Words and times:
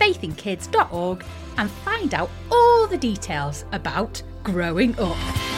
faithinkids.org 0.00 1.24
and 1.58 1.70
find 1.70 2.14
out 2.14 2.30
all 2.50 2.86
the 2.86 2.98
details 2.98 3.64
about 3.72 4.22
growing 4.42 4.98
up. 4.98 5.49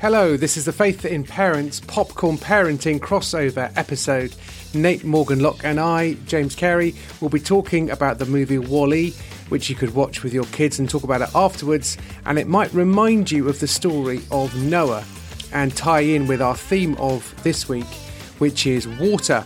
Hello, 0.00 0.36
this 0.36 0.56
is 0.56 0.64
the 0.64 0.72
Faith 0.72 1.04
in 1.04 1.24
Parents 1.24 1.80
Popcorn 1.80 2.38
Parenting 2.38 3.00
crossover 3.00 3.76
episode. 3.76 4.32
Nate 4.72 5.02
Morgan 5.02 5.40
Locke 5.40 5.64
and 5.64 5.80
I, 5.80 6.12
James 6.24 6.54
Carey, 6.54 6.94
will 7.20 7.30
be 7.30 7.40
talking 7.40 7.90
about 7.90 8.20
the 8.20 8.24
movie 8.24 8.58
WALL-E, 8.58 9.10
which 9.48 9.68
you 9.68 9.74
could 9.74 9.96
watch 9.96 10.22
with 10.22 10.32
your 10.32 10.44
kids 10.44 10.78
and 10.78 10.88
talk 10.88 11.02
about 11.02 11.22
it 11.22 11.30
afterwards. 11.34 11.98
And 12.26 12.38
it 12.38 12.46
might 12.46 12.72
remind 12.72 13.32
you 13.32 13.48
of 13.48 13.58
the 13.58 13.66
story 13.66 14.20
of 14.30 14.54
Noah 14.54 15.04
and 15.52 15.76
tie 15.76 16.02
in 16.02 16.28
with 16.28 16.40
our 16.40 16.54
theme 16.54 16.94
of 16.98 17.34
this 17.42 17.68
week, 17.68 17.92
which 18.38 18.68
is 18.68 18.86
water. 18.86 19.44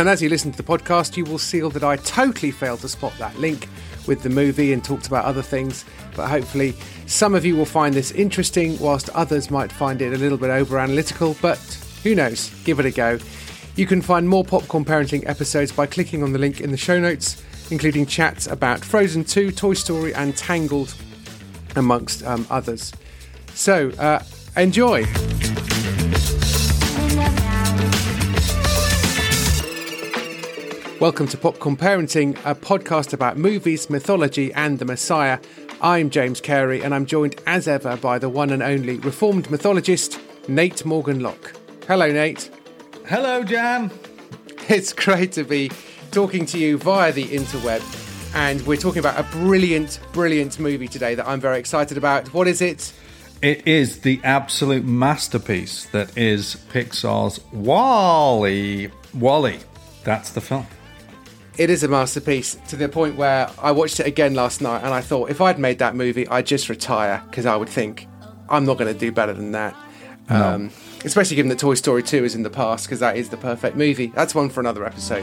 And 0.00 0.08
as 0.08 0.20
you 0.20 0.28
listen 0.30 0.50
to 0.50 0.56
the 0.56 0.64
podcast, 0.64 1.16
you 1.16 1.24
will 1.24 1.38
see 1.38 1.60
that 1.60 1.84
I 1.84 1.94
totally 1.94 2.50
failed 2.50 2.80
to 2.80 2.88
spot 2.88 3.12
that 3.20 3.38
link 3.38 3.68
with 4.08 4.24
the 4.24 4.30
movie 4.30 4.72
and 4.72 4.82
talked 4.82 5.06
about 5.06 5.26
other 5.26 5.42
things. 5.42 5.84
But 6.14 6.28
hopefully, 6.28 6.74
some 7.06 7.34
of 7.34 7.44
you 7.44 7.56
will 7.56 7.64
find 7.64 7.94
this 7.94 8.10
interesting, 8.12 8.78
whilst 8.78 9.08
others 9.10 9.50
might 9.50 9.72
find 9.72 10.00
it 10.02 10.12
a 10.12 10.18
little 10.18 10.38
bit 10.38 10.50
over 10.50 10.78
analytical. 10.78 11.36
But 11.42 11.58
who 12.02 12.14
knows? 12.14 12.50
Give 12.64 12.78
it 12.80 12.86
a 12.86 12.90
go. 12.90 13.18
You 13.76 13.86
can 13.86 14.02
find 14.02 14.28
more 14.28 14.44
Popcorn 14.44 14.84
Parenting 14.84 15.26
episodes 15.28 15.72
by 15.72 15.86
clicking 15.86 16.22
on 16.22 16.32
the 16.32 16.38
link 16.38 16.60
in 16.60 16.70
the 16.70 16.76
show 16.76 16.98
notes, 17.00 17.42
including 17.70 18.06
chats 18.06 18.46
about 18.46 18.84
Frozen 18.84 19.24
2, 19.24 19.52
Toy 19.52 19.74
Story, 19.74 20.12
and 20.14 20.36
Tangled, 20.36 20.94
amongst 21.76 22.24
um, 22.24 22.46
others. 22.50 22.92
So, 23.54 23.90
uh, 23.98 24.22
enjoy. 24.56 25.06
Welcome 31.00 31.28
to 31.28 31.38
Popcorn 31.38 31.78
Parenting, 31.78 32.36
a 32.44 32.54
podcast 32.54 33.14
about 33.14 33.38
movies, 33.38 33.88
mythology, 33.88 34.52
and 34.52 34.78
the 34.78 34.84
Messiah. 34.84 35.38
I'm 35.82 36.10
James 36.10 36.42
Carey, 36.42 36.82
and 36.82 36.94
I'm 36.94 37.06
joined 37.06 37.40
as 37.46 37.66
ever 37.66 37.96
by 37.96 38.18
the 38.18 38.28
one 38.28 38.50
and 38.50 38.62
only 38.62 38.98
reformed 38.98 39.50
mythologist, 39.50 40.20
Nate 40.46 40.84
Morgan 40.84 41.20
Locke. 41.20 41.54
Hello, 41.88 42.12
Nate. 42.12 42.50
Hello, 43.06 43.42
Jam. 43.42 43.90
It's 44.68 44.92
great 44.92 45.32
to 45.32 45.44
be 45.44 45.70
talking 46.10 46.44
to 46.46 46.58
you 46.58 46.76
via 46.76 47.12
the 47.12 47.24
interweb, 47.24 47.82
and 48.34 48.60
we're 48.66 48.76
talking 48.76 48.98
about 48.98 49.18
a 49.18 49.22
brilliant, 49.32 50.00
brilliant 50.12 50.58
movie 50.58 50.86
today 50.86 51.14
that 51.14 51.26
I'm 51.26 51.40
very 51.40 51.58
excited 51.58 51.96
about. 51.96 52.34
What 52.34 52.46
is 52.46 52.60
it? 52.60 52.92
It 53.40 53.66
is 53.66 54.00
the 54.00 54.20
absolute 54.22 54.84
masterpiece 54.84 55.86
that 55.86 56.14
is 56.18 56.56
Pixar's 56.70 57.40
WALL-E. 57.52 58.90
WALL-E. 59.14 59.58
That's 60.04 60.30
the 60.32 60.42
film. 60.42 60.66
It 61.60 61.68
is 61.68 61.82
a 61.82 61.88
masterpiece 61.88 62.56
to 62.68 62.76
the 62.76 62.88
point 62.88 63.16
where 63.16 63.50
I 63.58 63.72
watched 63.72 64.00
it 64.00 64.06
again 64.06 64.32
last 64.32 64.62
night 64.62 64.82
and 64.82 64.94
I 64.94 65.02
thought 65.02 65.28
if 65.28 65.42
I'd 65.42 65.58
made 65.58 65.78
that 65.80 65.94
movie, 65.94 66.26
I'd 66.26 66.46
just 66.46 66.70
retire 66.70 67.22
because 67.28 67.44
I 67.44 67.54
would 67.54 67.68
think 67.68 68.08
I'm 68.48 68.64
not 68.64 68.78
going 68.78 68.90
to 68.90 68.98
do 68.98 69.12
better 69.12 69.34
than 69.34 69.52
that. 69.52 69.76
No. 70.30 70.42
Um, 70.42 70.70
especially 71.04 71.36
given 71.36 71.50
that 71.50 71.58
Toy 71.58 71.74
Story 71.74 72.02
2 72.02 72.24
is 72.24 72.34
in 72.34 72.44
the 72.44 72.48
past 72.48 72.86
because 72.86 73.00
that 73.00 73.18
is 73.18 73.28
the 73.28 73.36
perfect 73.36 73.76
movie. 73.76 74.06
That's 74.06 74.34
one 74.34 74.48
for 74.48 74.60
another 74.60 74.86
episode. 74.86 75.22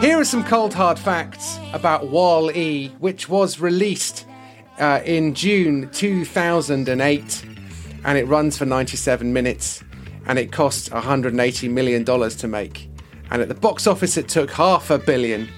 Here 0.00 0.18
are 0.18 0.24
some 0.24 0.42
cold 0.42 0.74
hard 0.74 0.98
facts 0.98 1.56
about 1.72 2.08
Wall 2.08 2.50
E, 2.50 2.88
which 2.98 3.28
was 3.28 3.60
released 3.60 4.26
uh, 4.80 5.02
in 5.04 5.34
June 5.34 5.88
2008 5.90 7.44
and 8.04 8.18
it 8.18 8.24
runs 8.24 8.58
for 8.58 8.66
97 8.66 9.32
minutes 9.32 9.84
and 10.26 10.36
it 10.36 10.50
costs 10.50 10.90
180 10.90 11.68
million 11.68 12.02
dollars 12.02 12.34
to 12.34 12.48
make. 12.48 12.88
And 13.30 13.42
at 13.42 13.48
the 13.48 13.54
box 13.54 13.86
office, 13.86 14.16
it 14.16 14.28
took 14.28 14.50
half 14.50 14.90
a 14.90 14.98
billion, 14.98 15.48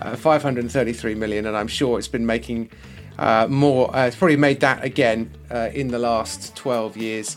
uh, 0.00 0.16
533 0.16 1.14
million, 1.14 1.46
and 1.46 1.56
I'm 1.56 1.68
sure 1.68 1.98
it's 1.98 2.08
been 2.08 2.26
making 2.26 2.70
uh, 3.18 3.46
more. 3.48 3.94
Uh, 3.94 4.06
it's 4.06 4.16
probably 4.16 4.36
made 4.36 4.60
that 4.60 4.84
again 4.84 5.30
uh, 5.50 5.70
in 5.74 5.88
the 5.88 5.98
last 5.98 6.54
12 6.56 6.96
years. 6.96 7.36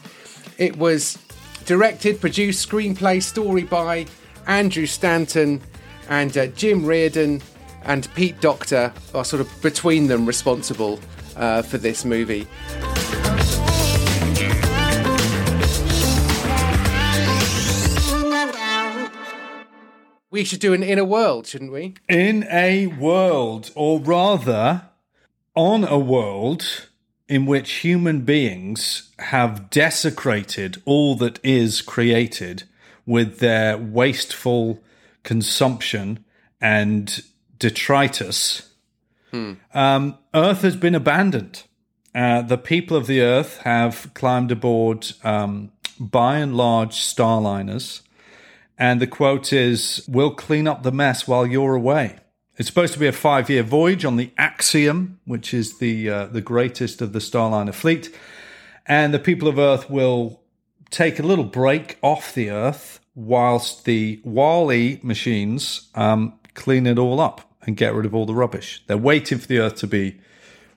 It 0.57 0.77
was 0.77 1.17
directed, 1.65 2.19
produced, 2.19 2.67
screenplay, 2.67 3.21
story 3.21 3.63
by 3.63 4.05
Andrew 4.47 4.85
Stanton 4.85 5.61
and 6.09 6.35
uh, 6.37 6.47
Jim 6.47 6.85
Reardon 6.85 7.41
and 7.83 8.13
Pete 8.15 8.41
Docter 8.41 8.91
are 9.13 9.23
sort 9.23 9.41
of 9.41 9.61
between 9.61 10.07
them 10.07 10.25
responsible 10.25 10.99
uh, 11.37 11.61
for 11.61 11.77
this 11.77 12.03
movie. 12.03 12.47
We 20.39 20.45
should 20.45 20.61
do 20.61 20.71
an 20.71 20.83
inner 20.83 21.03
world, 21.03 21.47
shouldn't 21.47 21.73
we? 21.73 21.95
In 22.07 22.47
a 22.49 22.87
world, 22.87 23.71
or 23.75 23.99
rather, 23.99 24.83
on 25.53 25.83
a 25.83 25.99
world 25.99 26.87
in 27.27 27.45
which 27.45 27.83
human 27.83 28.21
beings 28.21 29.11
have 29.19 29.69
desecrated 29.69 30.81
all 30.85 31.15
that 31.15 31.41
is 31.43 31.81
created 31.81 32.63
with 33.05 33.39
their 33.39 33.77
wasteful 33.77 34.81
consumption 35.23 36.23
and 36.61 37.21
detritus, 37.57 38.69
um, 39.73 40.17
Earth 40.33 40.61
has 40.61 40.77
been 40.77 40.95
abandoned. 40.95 41.63
Uh, 42.15 42.43
the 42.43 42.57
people 42.57 42.95
of 42.95 43.07
the 43.07 43.19
Earth 43.19 43.57
have 43.63 44.09
climbed 44.13 44.53
aboard, 44.53 45.05
um, 45.21 45.73
by 45.99 46.37
and 46.37 46.55
large, 46.55 46.93
starliners. 46.93 48.03
And 48.79 49.01
the 49.01 49.07
quote 49.07 49.51
is, 49.51 50.03
We'll 50.07 50.31
clean 50.31 50.67
up 50.67 50.83
the 50.83 50.91
mess 50.91 51.27
while 51.27 51.45
you're 51.45 51.75
away. 51.75 52.15
It's 52.57 52.67
supposed 52.67 52.93
to 52.93 52.99
be 52.99 53.07
a 53.07 53.11
five 53.11 53.49
year 53.49 53.61
voyage 53.61 54.05
on 54.05 54.15
the 54.15 54.31
Axiom, 54.37 55.19
which 55.25 55.53
is 55.53 55.77
the, 55.77 56.09
uh, 56.09 56.25
the 56.27 56.41
greatest 56.41 57.01
of 57.01 57.13
the 57.13 57.19
Starliner 57.19 57.73
fleet. 57.73 58.15
And 58.85 59.13
the 59.13 59.19
people 59.19 59.47
of 59.47 59.59
Earth 59.59 59.89
will 59.89 60.41
take 60.89 61.19
a 61.19 61.23
little 61.23 61.43
break 61.43 61.97
off 62.01 62.33
the 62.33 62.49
Earth 62.49 62.99
whilst 63.13 63.85
the 63.85 64.19
WALL-E 64.23 64.99
machines 65.03 65.89
um, 65.93 66.39
clean 66.53 66.87
it 66.87 66.97
all 66.97 67.19
up 67.19 67.53
and 67.61 67.77
get 67.77 67.93
rid 67.93 68.05
of 68.05 68.15
all 68.15 68.25
the 68.25 68.33
rubbish. 68.33 68.83
They're 68.87 68.97
waiting 68.97 69.37
for 69.37 69.47
the 69.47 69.59
Earth 69.59 69.75
to 69.77 69.87
be 69.87 70.19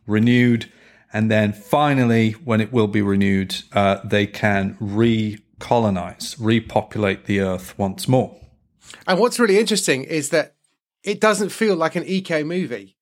renewed. 0.07 0.71
And 1.13 1.31
then 1.31 1.53
finally, 1.53 2.33
when 2.33 2.61
it 2.61 2.73
will 2.73 2.89
be 2.89 3.03
renewed, 3.03 3.57
uh, 3.73 3.99
they 4.05 4.27
can 4.27 4.77
recolonize, 5.63 6.37
repopulate 6.39 7.27
the 7.27 7.41
Earth 7.41 7.75
once 7.79 8.09
more. 8.09 8.37
And 9.07 9.19
what's 9.19 9.39
really 9.39 9.59
interesting 9.59 10.05
is 10.05 10.31
that 10.31 10.55
it 11.03 11.21
doesn't 11.21 11.51
feel 11.51 11.77
like 11.77 11.97
an 11.97 12.05
eco 12.07 12.45
movie. 12.45 12.97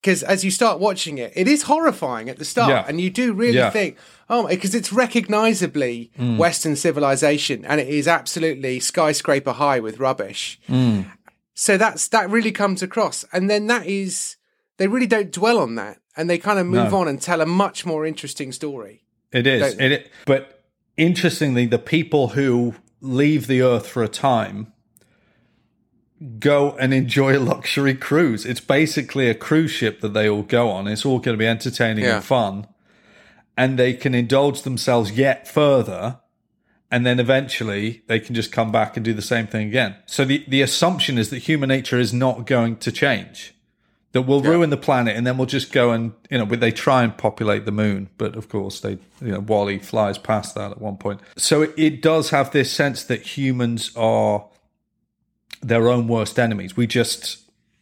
Because 0.00 0.24
as 0.24 0.44
you 0.44 0.50
start 0.50 0.80
watching 0.80 1.18
it, 1.18 1.32
it 1.36 1.46
is 1.46 1.62
horrifying 1.62 2.28
at 2.28 2.38
the 2.38 2.44
start. 2.44 2.70
Yeah. 2.70 2.84
And 2.88 3.00
you 3.00 3.08
do 3.08 3.32
really 3.32 3.58
Yeah. 3.58 3.70
think, 3.70 3.96
oh, 4.28 4.48
because 4.48 4.74
it's 4.74 4.92
recognizably 4.92 6.10
mm. 6.18 6.36
Western 6.38 6.74
civilization 6.74 7.64
and 7.64 7.80
it 7.80 7.88
is 7.88 8.08
absolutely 8.08 8.80
skyscraper 8.80 9.52
high 9.52 9.78
with 9.78 10.00
rubbish. 10.00 10.60
Mm. 10.68 11.06
So 11.54 11.76
that's 11.76 12.08
that 12.08 12.28
really 12.30 12.50
comes 12.50 12.82
across. 12.82 13.24
And 13.32 13.48
then 13.48 13.68
that 13.68 13.86
is 13.86 14.36
they 14.78 14.88
really 14.88 15.06
don't 15.06 15.30
dwell 15.30 15.58
on 15.58 15.76
that, 15.76 15.98
and 16.16 16.28
they 16.28 16.38
kind 16.38 16.58
of 16.58 16.66
move 16.66 16.90
No. 16.90 16.98
on 17.00 17.08
and 17.08 17.20
tell 17.22 17.40
a 17.40 17.46
much 17.46 17.86
more 17.86 18.04
interesting 18.04 18.50
story. 18.50 19.04
It 19.30 19.46
is. 19.46 19.76
It, 19.78 20.10
but 20.26 20.61
interestingly, 20.96 21.66
the 21.66 21.78
people 21.78 22.28
who 22.28 22.74
leave 23.00 23.46
the 23.46 23.62
Earth 23.62 23.86
for 23.88 24.02
a 24.02 24.08
time 24.08 24.72
go 26.38 26.76
and 26.76 26.94
enjoy 26.94 27.36
a 27.36 27.40
luxury 27.40 27.94
cruise. 27.94 28.46
It's 28.46 28.60
basically 28.60 29.28
a 29.28 29.34
cruise 29.34 29.72
ship 29.72 30.00
that 30.00 30.14
they 30.14 30.28
all 30.28 30.42
go 30.42 30.68
on. 30.70 30.86
It's 30.86 31.04
all 31.04 31.18
going 31.18 31.34
to 31.36 31.38
be 31.38 31.46
entertaining 31.48 32.04
Yeah. 32.04 32.16
and 32.16 32.24
fun. 32.24 32.66
And 33.56 33.78
they 33.78 33.92
can 33.92 34.14
indulge 34.14 34.62
themselves 34.62 35.12
yet 35.12 35.48
further. 35.48 36.20
And 36.90 37.04
then 37.04 37.18
eventually 37.18 38.02
they 38.06 38.20
can 38.20 38.34
just 38.34 38.52
come 38.52 38.70
back 38.70 38.96
and 38.96 39.04
do 39.04 39.14
the 39.14 39.22
same 39.22 39.46
thing 39.46 39.66
again. 39.66 39.96
So 40.06 40.24
the, 40.24 40.44
the 40.46 40.62
assumption 40.62 41.18
is 41.18 41.30
that 41.30 41.38
human 41.38 41.68
nature 41.68 41.98
is 41.98 42.12
not 42.12 42.46
going 42.46 42.76
to 42.76 42.92
change. 42.92 43.54
That 44.12 44.22
we'll 44.22 44.42
ruin 44.42 44.68
the 44.68 44.76
planet 44.76 45.16
and 45.16 45.26
then 45.26 45.38
we'll 45.38 45.46
just 45.46 45.72
go 45.72 45.90
and, 45.90 46.12
you 46.30 46.36
know, 46.36 46.44
they 46.44 46.70
try 46.70 47.02
and 47.02 47.16
populate 47.16 47.64
the 47.64 47.72
moon. 47.72 48.10
But 48.18 48.36
of 48.36 48.50
course, 48.50 48.80
they, 48.80 48.98
you 49.22 49.32
know, 49.32 49.40
WALL-E 49.40 49.78
flies 49.78 50.18
past 50.18 50.54
that 50.54 50.70
at 50.70 50.80
one 50.80 50.98
point. 50.98 51.20
So 51.36 51.62
it, 51.62 51.72
it 51.78 52.02
does 52.02 52.28
have 52.28 52.50
this 52.50 52.70
sense 52.70 53.04
that 53.04 53.22
humans 53.38 53.90
are 53.96 54.46
their 55.62 55.88
own 55.88 56.08
worst 56.08 56.38
enemies. 56.38 56.76
We 56.76 56.86
just, 56.86 57.38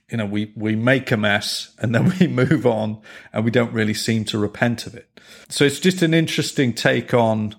you 0.09 0.19
know, 0.19 0.27
we, 0.27 0.53
we 0.55 0.77
make 0.77 1.11
a 1.11 1.17
mess 1.17 1.75
and 1.79 1.93
then 1.95 2.13
we 2.21 2.29
move 2.29 2.65
on 2.65 3.01
and 3.33 3.45
we 3.45 3.51
don't 3.51 3.73
really 3.73 3.95
seem 3.95 4.25
to 4.27 4.39
repent 4.39 4.87
of 4.87 4.95
it. 4.95 5.21
So 5.49 5.65
it's 5.65 5.81
just 5.81 6.03
an 6.03 6.15
interesting 6.15 6.73
take 6.75 7.13
on 7.13 7.57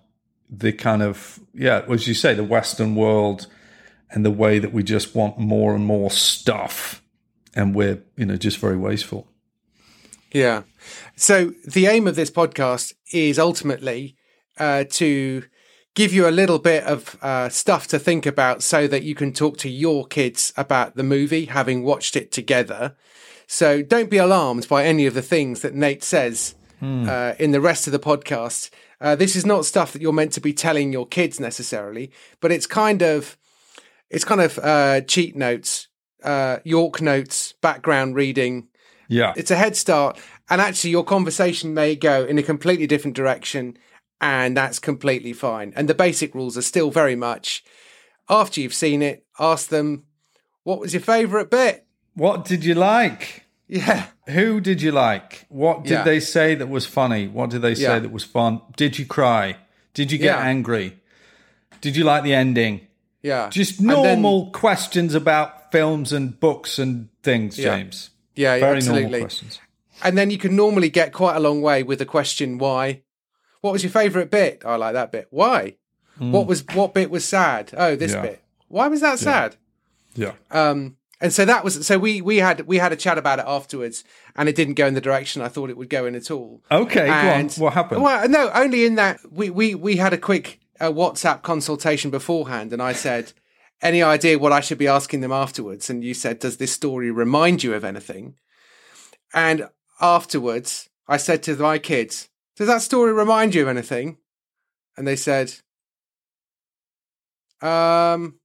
the 0.50 0.72
kind 0.72 1.02
of, 1.02 1.40
yeah, 1.54 1.84
as 1.90 2.08
you 2.08 2.14
say, 2.14 2.34
the 2.34 2.44
Western 2.44 2.96
world 2.96 3.48
and 4.12 4.26
the 4.26 4.32
way 4.32 4.60
that 4.60 4.74
we 4.74 4.84
just 4.84 5.16
want 5.16 5.38
more 5.38 5.74
and 5.74 5.86
more 5.86 6.12
stuff 6.12 7.01
and 7.56 7.76
we're, 7.76 8.04
you 8.16 8.26
know, 8.26 8.38
just 8.38 8.58
very 8.58 8.78
wasteful. 8.78 9.28
Yeah. 10.32 10.64
So 11.16 11.54
the 11.66 11.88
aim 11.88 12.08
of 12.08 12.16
this 12.16 12.32
podcast 12.32 12.94
is 13.12 13.38
ultimately 13.38 14.16
uh, 14.58 14.86
to 14.92 15.44
give 15.94 16.14
you 16.14 16.28
a 16.28 16.32
little 16.32 16.60
bit 16.60 16.84
of 16.86 17.18
uh, 17.22 17.50
stuff 17.50 17.88
to 17.88 18.00
think 18.00 18.26
about 18.26 18.64
so 18.64 18.88
that 18.88 19.04
you 19.04 19.14
can 19.14 19.34
talk 19.34 19.58
to 19.58 19.70
your 19.70 20.06
kids 20.06 20.54
about 20.56 20.96
the 20.96 21.04
movie, 21.04 21.46
having 21.46 21.84
watched 21.84 22.16
it 22.16 22.32
together. 22.32 22.96
So 23.46 23.82
don't 23.82 24.10
be 24.10 24.18
alarmed 24.18 24.70
by 24.70 24.86
any 24.86 25.06
of 25.06 25.14
the 25.14 25.22
things 25.22 25.62
that 25.62 25.76
Nate 25.76 26.04
says 26.04 26.56
uh, 27.10 27.34
in 27.38 27.52
the 27.52 27.60
rest 27.60 27.86
of 27.86 27.92
the 27.92 28.00
podcast. 28.00 28.70
Uh, 29.02 29.16
this 29.16 29.36
is 29.36 29.46
not 29.46 29.66
stuff 29.66 29.92
that 29.92 30.02
you're 30.02 30.14
meant 30.14 30.32
to 30.34 30.42
be 30.42 30.54
telling 30.54 30.94
your 30.94 31.06
kids 31.08 31.40
necessarily, 31.40 32.12
but 32.40 32.52
it's 32.52 32.68
kind 32.68 33.02
of 33.02 33.38
it's 34.10 34.26
kind 34.26 34.42
of 34.42 34.60
uh, 34.60 35.02
cheat 35.02 35.36
notes, 35.36 35.88
uh, 36.24 36.58
York 36.64 37.02
notes, 37.02 37.54
background 37.62 38.16
reading, 38.16 38.68
Yeah. 39.08 39.34
it's 39.36 39.52
a 39.52 39.56
head 39.56 39.76
start 39.76 40.20
and 40.50 40.62
actually 40.62 40.92
your 40.92 41.04
conversation 41.04 41.74
may 41.74 41.96
go 41.96 42.24
in 42.26 42.38
a 42.38 42.44
completely 42.44 42.88
different 42.88 43.16
direction 43.16 43.78
and 44.20 44.56
that's 44.56 44.80
completely 44.80 45.34
fine 45.34 45.74
and 45.76 45.88
the 45.90 45.94
basic 45.96 46.34
rules 46.36 46.58
are 46.58 46.62
still 46.62 46.92
very 46.92 47.16
much 47.16 47.64
after 48.30 48.62
you've 48.62 48.74
seen 48.74 49.02
it 49.02 49.26
ask 49.40 49.70
them 49.70 50.04
what 50.64 50.80
was 50.80 50.94
your 50.94 51.02
favorite 51.02 51.50
bit 51.50 51.86
What 52.14 52.46
did 52.46 52.64
you 52.64 52.76
like? 52.76 53.46
yeah 53.68 54.08
Who 54.30 54.62
did 54.62 54.82
you 54.82 54.92
like? 54.92 55.46
What 55.50 55.84
did 55.84 55.92
Yeah. 55.92 56.04
they 56.04 56.20
say 56.20 56.56
that 56.56 56.70
was 56.70 56.86
funny? 56.86 57.28
What 57.28 57.50
did 57.50 57.62
they 57.64 57.76
say 57.76 57.84
Yeah. 57.84 58.00
that 58.00 58.12
was 58.12 58.24
fun? 58.24 58.62
Did 58.78 59.00
you 59.00 59.06
cry? 59.06 59.58
Did 59.94 60.12
you 60.12 60.18
get 60.18 60.38
Yeah. 60.38 60.46
angry? 60.54 61.00
Did 61.82 61.96
you 61.98 62.04
like 62.04 62.24
the 62.24 62.34
ending? 62.34 62.82
yeah 63.24 63.50
Just 63.50 63.80
And 63.80 63.90
then- 63.90 64.22
normal 64.22 64.52
questions 64.52 65.16
about 65.16 65.54
films 65.72 66.12
and 66.14 66.40
books 66.40 66.78
and 66.80 67.10
things, 67.24 67.58
Yeah. 67.58 67.78
James. 67.78 68.10
yeah, 68.36 68.60
Very 68.60 68.78
absolutely 68.78 69.04
normal 69.04 69.20
questions. 69.22 69.60
and 70.04 70.18
then 70.18 70.30
you 70.32 70.38
can 70.38 70.56
normally 70.56 70.90
get 70.90 71.14
quite 71.14 71.36
a 71.36 71.40
long 71.40 71.62
way 71.62 71.84
with 71.84 72.00
the 72.00 72.06
question 72.06 72.58
why 72.58 73.02
what 73.62 73.72
was 73.74 73.84
your 73.84 73.92
favorite 73.92 74.32
bit 74.32 74.62
i 74.66 74.76
like 74.76 74.94
that 74.94 75.12
bit 75.12 75.28
why 75.30 75.76
what 76.18 76.46
was 76.48 76.64
what 76.74 76.94
bit 76.94 77.10
was 77.10 77.26
sad 77.26 77.72
oh 77.78 77.96
this. 77.96 78.14
Yeah. 78.14 78.22
bit 78.22 78.44
why 78.68 78.88
was 78.88 79.02
that 79.02 79.18
sad 79.20 79.56
Yeah. 80.16 80.34
Um, 80.52 80.98
and 81.22 81.32
so 81.32 81.46
that 81.46 81.64
was 81.64 81.86
so 81.88 81.98
we 82.00 82.20
we 82.22 82.38
had 82.38 82.62
we 82.68 82.78
had 82.80 82.92
a 82.92 82.96
chat 82.96 83.18
about 83.20 83.38
it 83.40 83.46
afterwards, 83.48 84.04
and 84.36 84.50
it 84.50 84.56
didn't 84.56 84.74
go 84.74 84.88
in 84.88 84.94
the 84.96 85.02
direction 85.02 85.42
I 85.44 85.50
thought 85.50 85.70
it 85.70 85.78
would 85.78 85.90
go 85.90 86.06
in 86.08 86.16
at 86.16 86.32
all. 86.32 86.62
Okay. 86.72 87.08
And- 87.10 87.54
What 87.54 87.74
happened? 87.74 88.02
Well, 88.04 88.28
no, 88.28 88.50
only 88.54 88.86
in 88.86 88.96
that 88.96 89.20
we 89.32 89.50
we 89.52 89.76
we 89.76 89.98
had 89.98 90.14
a 90.14 90.18
quick 90.18 90.60
uh, 90.80 90.92
WhatsApp 90.92 91.44
consultation 91.44 92.10
beforehand, 92.12 92.74
and 92.74 92.82
I 92.82 92.94
said, 92.94 93.34
"Any 93.82 94.04
idea 94.04 94.40
what 94.40 94.52
I 94.52 94.62
should 94.62 94.78
be 94.78 94.88
asking 94.88 95.22
them 95.22 95.32
afterwards?" 95.32 95.90
And 95.90 96.04
you 96.04 96.14
said, 96.14 96.40
"Does 96.40 96.58
this 96.58 96.72
story 96.72 97.12
remind 97.12 97.64
you 97.64 97.74
of 97.74 97.84
anything?" 97.84 98.36
And 99.34 99.70
afterwards, 100.00 100.90
I 101.08 101.18
said 101.18 101.44
to 101.44 101.56
my 101.56 101.80
kids, 101.80 102.30
"Does 102.56 102.68
that 102.68 102.82
story 102.82 103.14
remind 103.14 103.56
you 103.56 103.64
of 103.64 103.68
anything?" 103.68 104.18
And 104.98 105.08
they 105.08 105.16
said, 105.16 105.54
"Um." 107.62 108.40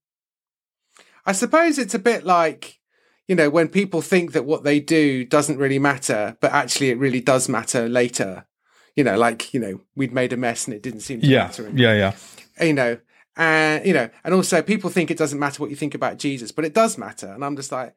I 1.26 1.32
suppose 1.32 1.76
it's 1.78 1.94
a 1.94 1.98
bit 1.98 2.24
like, 2.24 2.78
you 3.26 3.34
know, 3.34 3.50
when 3.50 3.66
people 3.68 4.00
think 4.00 4.32
that 4.32 4.44
what 4.44 4.62
they 4.62 4.78
do 4.78 5.24
doesn't 5.24 5.58
really 5.58 5.80
matter, 5.80 6.36
but 6.40 6.52
actually 6.52 6.90
it 6.90 6.98
really 6.98 7.20
does 7.20 7.48
matter 7.48 7.88
later. 7.88 8.46
You 8.94 9.02
know, 9.02 9.18
like, 9.18 9.52
you 9.52 9.58
know, 9.58 9.80
we'd 9.96 10.12
made 10.12 10.32
a 10.32 10.36
mess 10.36 10.66
and 10.66 10.74
it 10.74 10.82
didn't 10.82 11.00
seem 11.00 11.20
to 11.20 11.26
yeah. 11.26 11.44
matter. 11.44 11.70
Yeah, 11.74 11.94
yeah. 11.94 12.64
You 12.64 12.72
know, 12.72 12.98
and, 13.36 13.84
you 13.84 13.92
know, 13.92 14.08
and 14.24 14.34
also 14.34 14.62
people 14.62 14.90
think 14.90 15.10
it 15.10 15.18
doesn't 15.18 15.38
matter 15.38 15.62
what 15.62 15.70
you 15.70 15.76
think 15.76 15.94
about 15.94 16.18
Jesus, 16.18 16.52
but 16.52 16.64
it 16.64 16.74
does 16.74 16.96
matter. 16.96 17.28
And 17.28 17.44
I'm 17.44 17.56
just 17.56 17.70
like, 17.70 17.94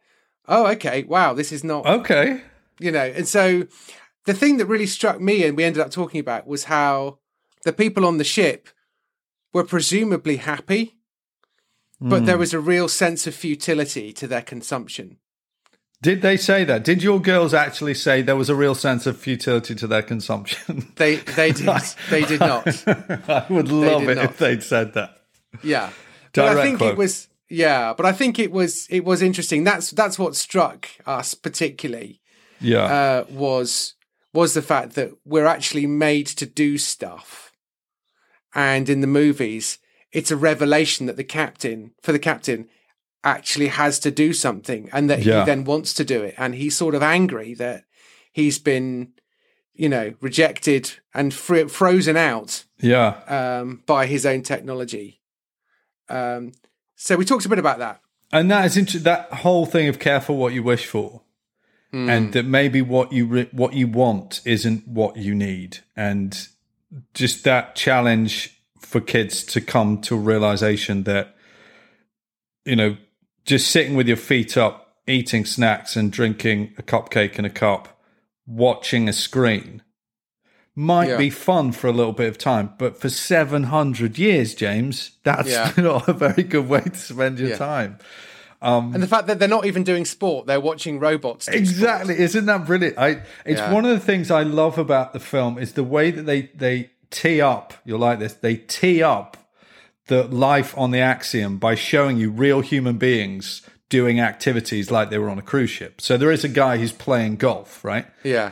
oh, 0.47 0.68
okay, 0.68 1.03
wow, 1.03 1.33
this 1.33 1.51
is 1.51 1.63
not, 1.63 1.86
Okay. 1.86 2.41
you 2.80 2.91
know, 2.91 3.06
and 3.06 3.27
so 3.27 3.65
the 4.25 4.33
thing 4.33 4.57
that 4.57 4.65
really 4.65 4.88
struck 4.88 5.21
me 5.21 5.44
and 5.45 5.56
we 5.56 5.63
ended 5.63 5.81
up 5.81 5.91
talking 5.91 6.19
about 6.19 6.45
was 6.45 6.65
how 6.65 7.19
the 7.63 7.74
people 7.74 8.06
on 8.06 8.18
the 8.18 8.24
ship 8.24 8.69
were 9.53 9.63
presumably 9.63 10.38
happy, 10.38 10.97
but 12.01 12.25
there 12.25 12.36
hmm. 12.36 12.41
was 12.41 12.53
a 12.53 12.59
real 12.59 12.88
sense 12.88 13.27
of 13.27 13.36
futility 13.36 14.13
to 14.13 14.27
their 14.27 14.41
consumption. 14.41 15.18
Did 16.01 16.21
they 16.21 16.38
say 16.38 16.63
that? 16.63 16.86
Did 16.86 17.03
your 17.03 17.19
girls 17.19 17.53
actually 17.53 17.94
say 17.94 18.21
there 18.21 18.38
was 18.38 18.50
a 18.50 18.56
real 18.56 18.74
sense 18.74 19.06
of 19.06 19.18
futility 19.18 19.75
to 19.75 19.88
their 19.88 20.01
consumption? 20.01 20.94
They 20.95 21.18
they 21.18 21.51
did 21.53 21.68
they 22.09 22.21
did 22.21 22.39
not. 22.39 22.88
I 22.88 23.45
would 23.50 23.69
love 23.69 24.07
it 24.07 24.15
not. 24.15 24.25
if 24.25 24.38
they'd 24.38 24.63
said 24.63 24.94
that. 24.94 25.19
Yeah. 25.63 25.90
But 26.34 26.57
I 26.57 26.63
think 26.63 26.78
quote. 26.78 26.92
it 26.92 26.98
was 26.98 27.28
yeah, 27.50 27.94
but 27.98 28.06
I 28.06 28.12
think 28.12 28.38
it 28.38 28.51
was 28.51 28.86
it 28.92 29.04
was 29.04 29.22
interesting. 29.24 29.63
That's 29.63 29.90
that's 29.90 30.19
what 30.19 30.36
struck 30.36 30.88
us 31.07 31.34
particularly 31.34 32.22
Yeah. 32.62 32.84
uh, 32.84 33.25
was 33.32 33.96
was 34.32 34.53
the 34.53 34.62
fact 34.62 34.94
that 34.94 35.12
we're 35.25 35.48
actually 35.48 35.88
made 35.88 36.27
to 36.27 36.46
do 36.46 36.77
stuff, 36.77 37.51
and 38.53 38.88
in 38.89 39.01
the 39.01 39.08
movies, 39.08 39.79
it's 40.12 40.29
a 40.32 40.38
revelation 40.38 41.08
that 41.08 41.18
the 41.18 41.24
captain 41.24 41.94
for 42.03 42.12
the 42.12 42.20
captain 42.20 42.68
actually 43.24 43.68
has 43.70 44.00
to 44.00 44.12
do 44.12 44.32
something, 44.32 44.88
and 44.94 45.10
that 45.10 45.24
Yeah. 45.24 45.39
he 45.39 45.46
then 45.48 45.63
wants 45.63 45.94
to 45.96 46.06
do 46.06 46.22
it, 46.22 46.36
and 46.38 46.53
he's 46.56 46.77
sort 46.77 46.94
of 46.96 47.01
angry 47.01 47.56
that 47.56 47.86
he's 48.32 48.60
been, 48.60 49.13
you 49.74 49.89
know, 49.89 50.13
rejected 50.22 50.91
and 51.13 51.34
fr- 51.34 51.68
frozen 51.68 52.15
out 52.18 52.65
yeah. 52.79 53.20
um, 53.27 53.82
by 53.88 54.06
his 54.06 54.25
own 54.27 54.44
technology. 54.44 55.18
Um, 56.10 56.54
so 56.96 57.16
we 57.16 57.25
talked 57.25 57.46
a 57.46 57.50
bit 57.50 57.60
about 57.60 57.80
that. 57.80 58.01
And 58.32 58.51
that 58.51 58.66
is 58.66 58.78
inter- 58.78 59.00
that 59.00 59.32
whole 59.32 59.66
thing 59.66 59.88
of 59.88 60.00
careful 60.00 60.38
what 60.38 60.54
you 60.54 60.62
wish 60.62 60.86
for, 60.86 61.22
and 61.92 62.34
that 62.34 62.46
maybe 62.46 62.82
what 62.82 63.12
you 63.12 63.25
re- 63.25 63.50
what 63.51 63.74
you 63.74 63.88
want 63.88 64.42
isn't 64.46 64.88
what 64.88 65.18
you 65.18 65.34
need, 65.34 65.80
and 65.96 66.48
just 67.16 67.44
that 67.46 67.75
challenge 67.75 68.62
for 68.80 69.01
kids 69.01 69.44
to 69.46 69.62
come 69.62 70.00
to 70.01 70.16
a 70.16 70.20
realization 70.20 71.04
that 71.04 71.36
you 72.66 72.75
know 72.75 72.98
just 73.46 73.70
sitting 73.70 73.96
with 73.96 74.08
your 74.08 74.18
feet 74.18 74.56
up, 74.58 74.98
eating 75.08 75.46
snacks 75.46 75.96
and 75.96 76.12
drinking 76.12 76.75
a 76.78 76.84
cupcake 76.84 77.39
in 77.39 77.46
a 77.46 77.50
cup, 77.50 78.00
watching 78.46 79.10
a 79.10 79.13
screen 79.13 79.82
might 80.79 81.09
Yeah. 81.09 81.17
be 81.17 81.29
fun 81.29 81.74
for 81.74 81.88
a 81.88 81.91
little 81.91 82.13
bit 82.13 82.29
of 82.29 82.38
time, 82.38 82.69
but 82.77 82.98
for 83.01 83.09
700 83.09 84.17
years, 84.17 84.55
James, 84.55 85.12
that's 85.24 85.50
Yeah. 85.50 85.74
not 85.77 86.07
a 86.07 86.13
very 86.13 86.43
good 86.43 86.69
way 86.69 86.79
to 86.81 86.95
spend 86.95 87.38
your 87.38 87.50
Yeah. 87.50 87.57
time. 87.57 87.98
And 88.62 88.95
the 89.03 89.07
fact 89.07 89.27
that 89.27 89.39
they're 89.39 89.48
not 89.57 89.65
even 89.65 89.83
doing 89.83 90.05
sport, 90.05 90.48
they're 90.48 90.59
watching 90.59 91.00
robots. 91.00 91.48
Exactly, 91.50 92.17
isn't 92.17 92.45
that 92.45 92.65
brilliant? 92.65 92.98
I 92.98 93.21
it's 93.45 93.62
one 93.62 93.86
of 93.86 93.91
the 93.91 94.00
things 94.05 94.31
I 94.31 94.43
love 94.43 94.77
about 94.77 95.12
the 95.13 95.19
film 95.19 95.57
is 95.57 95.74
the 95.74 95.83
way 95.83 96.12
that 96.12 96.25
they 96.25 96.50
they 96.55 96.91
tee 97.09 97.41
up. 97.41 97.74
You'll 97.86 98.00
like 98.00 98.19
this. 98.19 98.33
They 98.33 98.55
tee 98.55 99.01
up 99.03 99.36
the 100.07 100.24
life 100.24 100.74
on 100.77 100.91
the 100.91 101.00
Axiom 101.00 101.57
by 101.57 101.75
showing 101.75 102.17
you 102.17 102.29
real 102.31 102.62
human 102.62 102.98
beings 102.98 103.62
doing 103.89 104.19
activities 104.19 104.91
like 104.91 105.09
they 105.09 105.17
were 105.17 105.29
on 105.29 105.39
a 105.39 105.41
cruise 105.51 105.69
ship. 105.69 106.00
So 106.01 106.15
there 106.17 106.31
is 106.31 106.43
a 106.43 106.50
guy 106.50 106.77
who's 106.77 106.91
playing 106.93 107.36
golf, 107.38 107.83
right? 107.83 108.05
Yeah. 108.24 108.51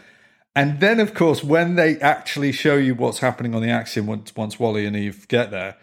And 0.58 0.80
then, 0.80 1.00
of 1.00 1.14
course, 1.14 1.44
when 1.44 1.76
they 1.76 2.00
actually 2.00 2.52
show 2.52 2.78
you 2.78 2.96
what's 2.96 3.20
happening 3.20 3.54
on 3.54 3.62
the 3.62 3.70
Axiom 3.70 4.08
once, 4.08 4.36
once 4.36 4.60
WALL-E 4.60 4.86
and 4.88 4.96
Eve 4.96 5.28
get 5.28 5.52
there, 5.52 5.78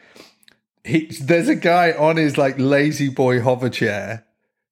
he, 0.82 1.06
there's 1.22 1.48
a 1.48 1.54
guy 1.54 1.92
on 1.92 2.16
his 2.16 2.36
like 2.36 2.58
La-Z-Boy 2.58 3.40
hover 3.40 3.68
chair 3.70 4.24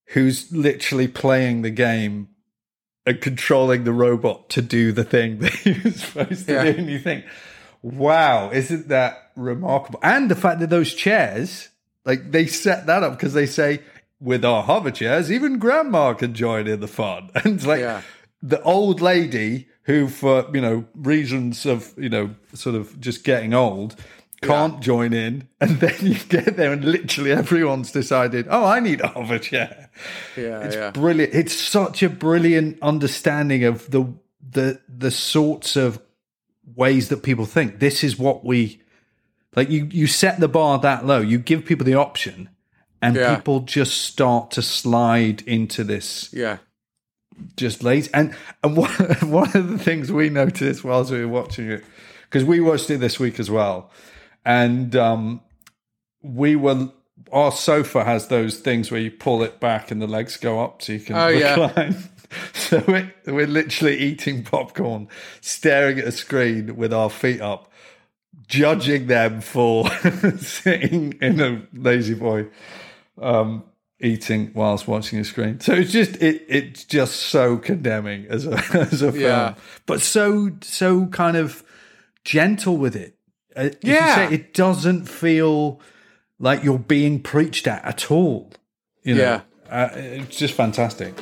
who's 0.08 0.50
literally 0.52 1.06
playing 1.06 1.62
the 1.62 1.70
game 1.70 2.28
and 3.06 3.20
controlling 3.20 3.84
the 3.84 3.92
robot 3.92 4.48
to 4.50 4.60
do 4.60 4.90
the 4.90 5.04
thing 5.04 5.38
that 5.42 5.52
he 5.52 5.72
was 5.84 6.02
supposed 6.02 6.46
to 6.46 6.52
Yeah. 6.52 6.64
do. 6.64 6.78
And 6.78 6.90
you 6.90 6.98
think, 6.98 7.24
wow, 7.80 8.50
isn't 8.50 8.88
that 8.88 9.30
remarkable? 9.36 10.00
And 10.02 10.28
the 10.30 10.34
fact 10.36 10.58
that 10.60 10.70
those 10.70 10.94
chairs, 10.94 11.68
like 12.04 12.32
they 12.32 12.46
set 12.46 12.86
that 12.86 13.04
up 13.04 13.12
because 13.12 13.34
they 13.34 13.46
say, 13.46 13.82
with 14.20 14.44
our 14.44 14.64
hover 14.64 14.90
chairs, 14.90 15.30
even 15.30 15.58
grandma 15.58 16.12
can 16.14 16.34
join 16.34 16.66
in 16.66 16.80
the 16.80 16.88
fun. 16.88 17.30
And 17.36 17.54
it's 17.54 17.66
like 17.66 17.80
Yeah. 17.80 18.02
the 18.42 18.60
old 18.62 19.00
lady 19.00 19.68
who, 19.84 20.08
for, 20.08 20.46
you 20.54 20.60
know, 20.60 20.84
reasons 20.94 21.66
of, 21.66 21.92
you 21.96 22.08
know, 22.08 22.34
sort 22.54 22.76
of 22.76 23.00
just 23.00 23.24
getting 23.24 23.52
old, 23.54 23.96
can't 24.40 24.80
join 24.80 25.12
in. 25.12 25.48
And 25.60 25.70
then 25.80 25.94
you 26.00 26.16
get 26.28 26.56
there 26.56 26.72
and 26.72 26.84
literally 26.84 27.32
everyone's 27.32 27.92
decided, 27.92 28.46
oh, 28.50 28.64
I 28.64 28.80
need 28.80 29.00
a 29.00 29.08
hover 29.08 29.38
chair. 29.38 29.90
Yeah, 30.36 30.60
It's 30.64 30.76
yeah. 30.76 30.90
brilliant. 30.90 31.34
It's 31.34 31.54
such 31.54 32.02
a 32.02 32.08
brilliant 32.08 32.78
understanding 32.82 33.64
of 33.64 33.90
the 33.90 34.12
the 34.50 34.80
the 34.88 35.10
sorts 35.10 35.76
of 35.76 36.00
ways 36.76 37.08
that 37.08 37.22
people 37.22 37.46
think. 37.46 37.78
This 37.78 38.04
is 38.04 38.18
what 38.18 38.44
we 38.44 38.80
like. 39.56 39.70
You 39.70 39.88
you 39.90 40.06
set 40.06 40.40
the 40.40 40.48
bar 40.48 40.78
that 40.80 41.06
low. 41.06 41.20
You 41.20 41.38
give 41.38 41.64
people 41.64 41.84
the 41.86 41.94
option, 41.94 42.48
and 43.00 43.16
Yeah. 43.16 43.36
people 43.36 43.60
just 43.60 44.00
start 44.02 44.50
to 44.52 44.62
slide 44.62 45.42
into 45.46 45.84
this 45.84 46.28
Yeah. 46.32 46.58
Just 47.56 47.82
lazy. 47.82 48.10
And 48.14 48.34
and 48.62 48.76
one 48.78 48.90
one 49.22 49.56
of 49.56 49.68
the 49.70 49.78
things 49.78 50.10
we 50.12 50.28
noticed 50.30 50.84
whilst 50.84 51.10
we 51.10 51.20
were 51.20 51.28
watching 51.28 51.70
it, 51.70 51.84
because 52.24 52.44
we 52.44 52.60
watched 52.60 52.90
it 52.90 52.98
this 52.98 53.18
week 53.20 53.38
as 53.40 53.50
well, 53.50 53.90
and 54.44 54.94
um, 54.96 55.40
we 56.22 56.56
were 56.56 56.90
our 57.32 57.52
sofa 57.52 58.04
has 58.04 58.28
those 58.28 58.58
things 58.58 58.90
where 58.90 59.00
you 59.00 59.10
pull 59.10 59.42
it 59.42 59.58
back 59.60 59.90
and 59.90 60.02
the 60.02 60.06
legs 60.06 60.36
go 60.36 60.62
up 60.62 60.82
so 60.82 60.92
you 60.92 61.00
can 61.00 61.16
Oh, 61.16 61.28
yeah. 61.28 61.58
recline. 61.66 61.96
so 62.52 62.82
we're, 62.86 63.12
we're 63.26 63.46
literally 63.46 63.96
eating 63.98 64.42
popcorn, 64.44 65.08
staring 65.40 65.98
at 65.98 66.06
a 66.06 66.12
screen 66.12 66.76
with 66.76 66.92
our 66.92 67.08
feet 67.08 67.40
up, 67.40 67.70
judging 68.48 69.06
them 69.06 69.40
for 69.40 69.88
sitting 70.38 71.14
in 71.22 71.40
a 71.40 71.62
La-Z-Boy 71.72 72.48
um, 73.20 73.64
eating 74.02 74.50
whilst 74.54 74.86
watching 74.88 75.18
a 75.20 75.24
screen. 75.24 75.60
So 75.60 75.72
it's 75.74 75.92
just 75.92 76.16
it 76.22 76.44
it's 76.48 76.84
just 76.84 77.14
so 77.16 77.56
condemning 77.56 78.26
as 78.28 78.46
a 78.46 78.52
as 78.74 79.00
a 79.02 79.12
film, 79.12 79.22
Yeah. 79.22 79.54
but 79.86 80.00
so 80.00 80.50
so 80.60 81.06
kind 81.06 81.36
of 81.36 81.62
gentle 82.24 82.76
with 82.76 82.94
it. 82.96 83.16
Uh, 83.56 83.60
as 83.60 83.76
you 83.82 83.92
Yeah. 83.94 84.28
say, 84.28 84.34
it 84.34 84.54
doesn't 84.54 85.06
feel 85.08 85.80
like 86.38 86.64
you're 86.64 86.78
being 86.78 87.20
preached 87.22 87.66
at 87.66 87.84
at 87.84 88.10
all. 88.10 88.50
You 89.04 89.14
know, 89.14 89.22
Yeah. 89.22 89.40
uh, 89.70 89.88
it's 89.94 90.36
just 90.36 90.54
fantastic. 90.54 91.14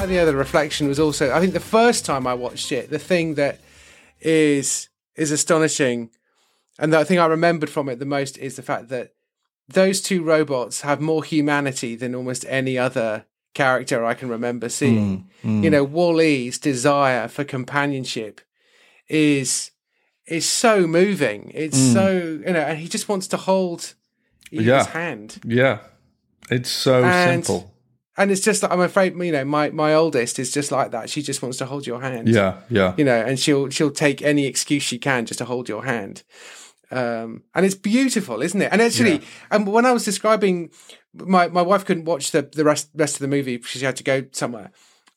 And 0.00 0.08
the 0.12 0.20
other 0.20 0.36
reflection 0.36 0.86
was 0.86 1.00
also, 1.00 1.34
I 1.34 1.40
think 1.40 1.52
the 1.54 1.60
first 1.60 2.04
time 2.04 2.26
I 2.26 2.32
watched 2.32 2.70
it, 2.72 2.88
the 2.88 3.00
thing 3.00 3.34
that 3.34 3.58
is 4.20 4.88
is 5.16 5.32
astonishing, 5.32 6.10
and 6.78 6.92
the 6.92 7.04
thing 7.04 7.18
I 7.18 7.26
remembered 7.26 7.70
from 7.70 7.88
it 7.88 7.98
the 7.98 8.04
most 8.06 8.38
is 8.38 8.56
the 8.56 8.62
fact 8.62 8.88
that 8.88 9.12
those 9.68 10.00
two 10.00 10.22
robots 10.22 10.80
have 10.82 11.00
more 11.00 11.22
humanity 11.24 11.94
than 11.94 12.14
almost 12.14 12.44
any 12.48 12.78
other 12.78 13.26
character 13.54 14.04
I 14.04 14.14
can 14.14 14.28
remember 14.28 14.68
seeing. 14.68 15.28
Hmm, 15.42 15.58
hmm. 15.58 15.64
You 15.64 15.70
know, 15.70 15.84
Wall-E's 15.84 16.58
desire 16.58 17.28
for 17.28 17.44
companionship 17.44 18.40
is 19.08 19.70
is 20.26 20.46
so 20.48 20.86
moving. 20.86 21.50
It's 21.54 21.76
hmm. 21.78 21.92
so 21.92 22.10
you 22.46 22.52
know, 22.52 22.60
and 22.60 22.78
he 22.78 22.88
just 22.88 23.08
wants 23.08 23.26
to 23.28 23.36
hold 23.36 23.94
Eva's 24.50 24.66
Yeah. 24.66 24.86
hand. 24.86 25.38
Yeah, 25.44 25.78
it's 26.50 26.70
so 26.70 27.04
And- 27.04 27.44
simple. 27.44 27.74
And 28.20 28.32
it's 28.32 28.40
just 28.40 28.64
like 28.64 28.72
I'm 28.72 28.80
afraid, 28.80 29.14
you 29.16 29.30
know, 29.30 29.44
my 29.44 29.70
my 29.70 29.94
oldest 29.94 30.40
is 30.40 30.50
just 30.50 30.72
like 30.72 30.90
that. 30.90 31.08
She 31.08 31.22
just 31.22 31.40
wants 31.40 31.56
to 31.58 31.66
hold 31.66 31.86
your 31.86 32.00
hand. 32.00 32.28
Yeah, 32.28 32.56
yeah, 32.68 32.94
You 32.96 33.04
know, 33.04 33.14
and 33.14 33.38
she'll 33.38 33.68
she'll 33.70 33.92
take 33.92 34.22
any 34.22 34.44
excuse 34.46 34.82
she 34.82 34.98
can 34.98 35.24
just 35.24 35.38
to 35.38 35.44
hold 35.44 35.68
your 35.68 35.84
hand. 35.84 36.24
Um, 36.90 37.42
and 37.54 37.66
it's 37.66 37.74
beautiful, 37.74 38.40
isn't 38.42 38.60
it? 38.60 38.70
And 38.72 38.80
actually, 38.80 39.20
and 39.50 39.66
um, 39.66 39.72
when 39.72 39.84
I 39.84 39.92
was 39.92 40.04
describing, 40.04 40.70
my, 41.14 41.48
my 41.48 41.62
wife 41.62 41.84
couldn't 41.84 42.04
watch 42.06 42.30
the 42.30 42.42
the 42.42 42.64
rest 42.64 42.90
rest 42.94 43.16
of 43.16 43.20
the 43.20 43.28
movie 43.28 43.56
because 43.56 43.72
she 43.72 43.84
had 43.84 43.96
to 43.96 44.04
go 44.04 44.24
somewhere, 44.32 44.70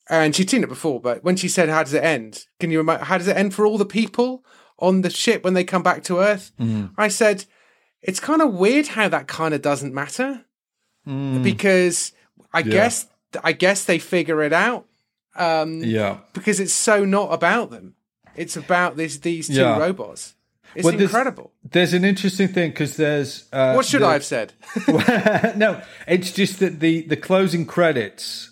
and 0.10 0.36
she'd 0.36 0.50
seen 0.50 0.63
it 0.63 0.70
before. 0.70 1.00
But 1.00 1.24
when 1.24 1.38
she 1.38 1.48
said, 1.48 1.70
"How 1.70 1.84
does 1.84 1.94
it 1.94 2.04
end?" 2.04 2.46
Can 2.60 2.72
you 2.72 2.78
remember? 2.80 3.06
How 3.06 3.18
does 3.18 3.28
it 3.28 3.38
end 3.38 3.54
for 3.54 3.66
all 3.66 3.78
the 3.78 3.86
people 3.86 4.44
on 4.80 5.01
the 5.01 5.10
ship 5.10 5.44
when 5.44 5.54
they 5.54 5.63
come 5.63 5.84
back 5.84 6.04
to 6.04 6.20
Earth? 6.20 6.51
Mm. 6.60 6.92
I 6.98 7.08
said, 7.08 7.46
"It's 8.01 8.20
kind 8.20 8.42
of 8.42 8.54
weird 8.54 8.88
how 8.88 9.08
that 9.08 9.28
kind 9.28 9.54
of 9.54 9.62
doesn't 9.62 9.94
matter 9.94 10.46
mm. 11.08 11.42
because 11.42 12.12
I 12.54 12.63
guess 12.63 13.08
I 13.44 13.54
guess 13.54 13.86
they 13.86 14.00
figure 14.00 14.44
it 14.44 14.54
out 14.54 14.88
um, 15.36 15.84
yeah. 15.84 16.18
because 16.34 16.60
it's 16.60 16.74
so 16.74 17.06
not 17.06 17.34
about 17.34 17.70
them. 17.70 17.96
It's 18.36 18.58
about 18.58 18.98
these 18.98 19.22
these 19.22 19.48
two 19.48 19.54
Yeah. 19.54 19.78
robots. 19.78 20.36
It's 20.75 20.84
Well, 20.86 20.94
there's- 20.94 21.10
incredible. 21.12 21.51
There's 21.70 21.94
an 21.94 22.06
interesting 22.06 22.48
thing 22.48 22.72
because 22.72 22.96
there's 22.98 23.46
uh, 23.51 23.74
What 23.74 23.86
should 23.86 24.01
the- 24.01 24.08
I 24.08 24.13
have 24.13 24.24
said? 24.25 24.54
no, 25.58 25.82
it's 26.08 26.32
just 26.32 26.60
that 26.60 26.80
the 26.80 27.01
the 27.01 27.18
closing 27.18 27.66
credits 27.66 28.48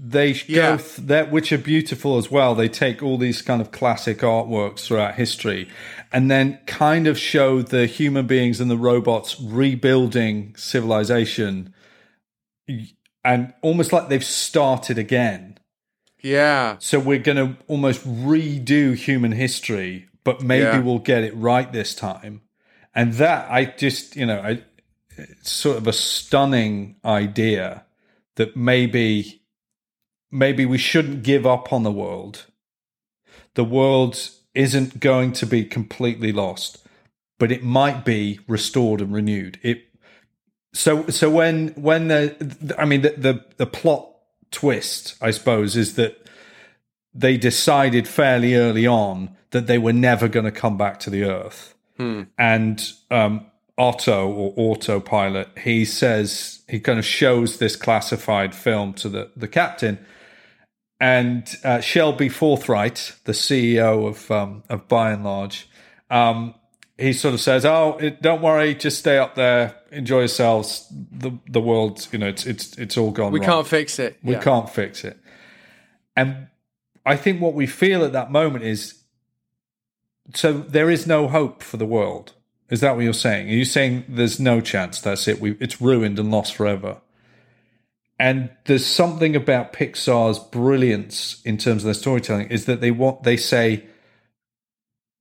they 0.00 0.30
Yeah. 0.46 0.72
go 0.72 0.76
th- 0.76 0.96
that 1.08 1.32
which 1.32 1.50
are 1.52 1.58
beautiful 1.58 2.18
as 2.18 2.30
well. 2.30 2.54
They 2.54 2.68
take 2.68 3.02
all 3.02 3.18
these 3.18 3.42
kind 3.42 3.60
of 3.60 3.72
classic 3.72 4.18
artworks 4.18 4.86
throughout 4.86 5.16
history, 5.16 5.68
and 6.12 6.30
then 6.30 6.58
kind 6.66 7.06
of 7.08 7.18
show 7.18 7.62
the 7.62 7.86
human 7.86 8.26
beings 8.28 8.60
and 8.60 8.70
the 8.70 8.76
robots 8.76 9.40
rebuilding 9.40 10.54
civilization, 10.56 11.74
and 13.24 13.52
almost 13.62 13.92
like 13.92 14.08
they've 14.08 14.24
started 14.24 14.98
again. 14.98 15.58
yeah, 16.22 16.76
So 16.78 16.98
we're 16.98 17.18
going 17.18 17.36
to 17.38 17.56
almost 17.66 18.06
redo 18.06 18.94
human 18.94 19.32
history, 19.32 20.07
but 20.28 20.42
maybe 20.42 20.64
Yeah. 20.64 20.80
we'll 20.80 20.98
get 20.98 21.24
it 21.24 21.34
right 21.34 21.72
this 21.72 21.94
time. 21.94 22.42
And 22.94 23.14
that 23.14 23.50
I 23.50 23.64
just, 23.64 24.14
you 24.14 24.26
know, 24.26 24.40
I, 24.40 24.62
it's 25.16 25.50
sort 25.50 25.78
of 25.78 25.86
a 25.86 25.92
stunning 25.94 26.96
idea 27.02 27.86
that 28.36 28.54
maybe, 28.54 29.40
maybe 30.30 30.66
we 30.66 30.76
shouldn't 30.76 31.22
give 31.22 31.46
up 31.46 31.72
on 31.72 31.82
the 31.82 31.90
world. 31.90 32.44
The 33.54 33.64
world 33.64 34.20
isn't 34.52 35.00
going 35.00 35.32
to 35.32 35.46
be 35.46 35.64
completely 35.64 36.30
lost, 36.30 36.86
but 37.38 37.50
it 37.50 37.64
might 37.64 38.04
be 38.04 38.40
restored 38.46 39.00
and 39.00 39.14
renewed. 39.14 39.58
It 39.62 39.84
so 40.74 41.06
so 41.08 41.30
when 41.30 41.68
when 41.68 42.08
the 42.08 42.74
I 42.78 42.84
mean 42.84 43.00
the 43.00 43.14
the, 43.16 43.44
the 43.56 43.66
plot 43.66 44.10
twist 44.50 45.16
I 45.22 45.30
suppose 45.30 45.74
is 45.74 45.94
that 45.94 46.28
they 47.14 47.38
decided 47.38 48.06
fairly 48.06 48.54
early 48.54 48.86
on 48.86 49.37
that 49.50 49.66
they 49.66 49.78
were 49.78 49.92
never 49.92 50.28
going 50.28 50.44
to 50.44 50.52
come 50.52 50.76
back 50.76 50.98
to 51.00 51.10
the 51.10 51.24
earth 51.24 51.74
and 52.38 52.92
um 53.10 53.44
AUTO 53.76 54.28
or 54.28 54.54
autopilot 54.56 55.48
he 55.58 55.84
says 55.84 56.60
he 56.68 56.78
kind 56.80 56.98
of 56.98 57.04
shows 57.04 57.58
this 57.58 57.74
classified 57.76 58.54
film 58.54 58.92
to 58.94 59.08
the 59.08 59.30
the 59.36 59.48
captain 59.48 59.98
and 61.00 61.54
uh, 61.62 61.80
Shelby 61.80 62.28
Forthright, 62.28 63.14
the 63.24 63.30
CEO 63.32 64.08
of 64.08 64.30
um, 64.32 64.64
of 64.68 64.88
Buy 64.88 65.12
n 65.12 65.22
Large, 65.22 65.68
um, 66.10 66.54
he 66.96 67.12
sort 67.12 67.34
of 67.34 67.40
says, 67.40 67.64
"Oh, 67.64 67.96
it, 68.00 68.20
don't 68.20 68.42
worry, 68.42 68.74
just 68.74 68.98
stay 68.98 69.16
up 69.16 69.36
there, 69.36 69.76
enjoy 69.92 70.18
yourselves. 70.20 70.92
The 71.12 71.30
the 71.48 71.60
world, 71.60 72.08
you 72.10 72.18
know, 72.18 72.26
it's 72.26 72.46
it's 72.46 72.76
it's 72.78 72.96
all 72.98 73.12
gone. 73.12 73.30
we 73.30 73.38
wrong. 73.38 73.46
can't 73.48 73.66
fix 73.68 74.00
it. 74.00 74.18
we 74.24 74.32
Yeah. 74.32 74.40
can't 74.40 74.68
fix 74.68 75.04
it." 75.04 75.18
And 76.16 76.48
I 77.06 77.14
think 77.16 77.40
what 77.40 77.54
we 77.54 77.66
feel 77.68 78.02
at 78.04 78.12
that 78.14 78.32
moment 78.32 78.64
is, 78.64 78.97
so 80.34 80.52
there 80.52 80.90
is 80.90 81.06
no 81.06 81.28
hope 81.28 81.62
for 81.62 81.76
the 81.76 81.86
world. 81.86 82.34
Is 82.70 82.80
that 82.80 82.94
what 82.94 83.04
you're 83.04 83.12
saying? 83.12 83.48
Are 83.48 83.52
you 83.52 83.64
saying 83.64 84.04
there's 84.08 84.38
no 84.38 84.60
chance? 84.60 85.00
That's 85.00 85.26
it. 85.26 85.40
We 85.40 85.52
it's 85.60 85.80
ruined 85.80 86.18
and 86.18 86.30
lost 86.30 86.54
forever. 86.54 86.98
And 88.20 88.50
there's 88.64 88.84
something 88.84 89.36
about 89.36 89.72
Pixar's 89.72 90.38
brilliance 90.38 91.40
in 91.44 91.56
terms 91.56 91.82
of 91.82 91.86
their 91.86 91.94
storytelling 91.94 92.48
is 92.48 92.66
that 92.66 92.80
they 92.80 92.90
want 92.90 93.22
they 93.22 93.36
say 93.36 93.86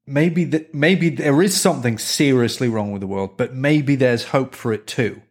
maybe 0.06 0.46
that 0.46 0.74
maybe 0.74 1.10
there 1.10 1.42
is 1.42 1.60
something 1.60 1.98
seriously 1.98 2.68
wrong 2.68 2.92
with 2.92 3.02
the 3.02 3.08
world, 3.08 3.38
but 3.38 3.54
maybe 3.54 3.96
there's 3.96 4.26
hope 4.26 4.56
for 4.56 4.74
it 4.74 4.88
too. 4.88 5.22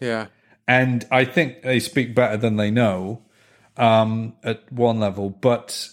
Yeah, 0.00 0.26
And 0.66 1.06
I 1.10 1.24
think 1.24 1.62
they 1.62 1.80
speak 1.80 2.14
better 2.14 2.36
than 2.36 2.56
they 2.56 2.70
know 2.70 3.22
um, 3.76 4.34
at 4.42 4.70
one 4.72 5.00
level. 5.00 5.30
But 5.30 5.88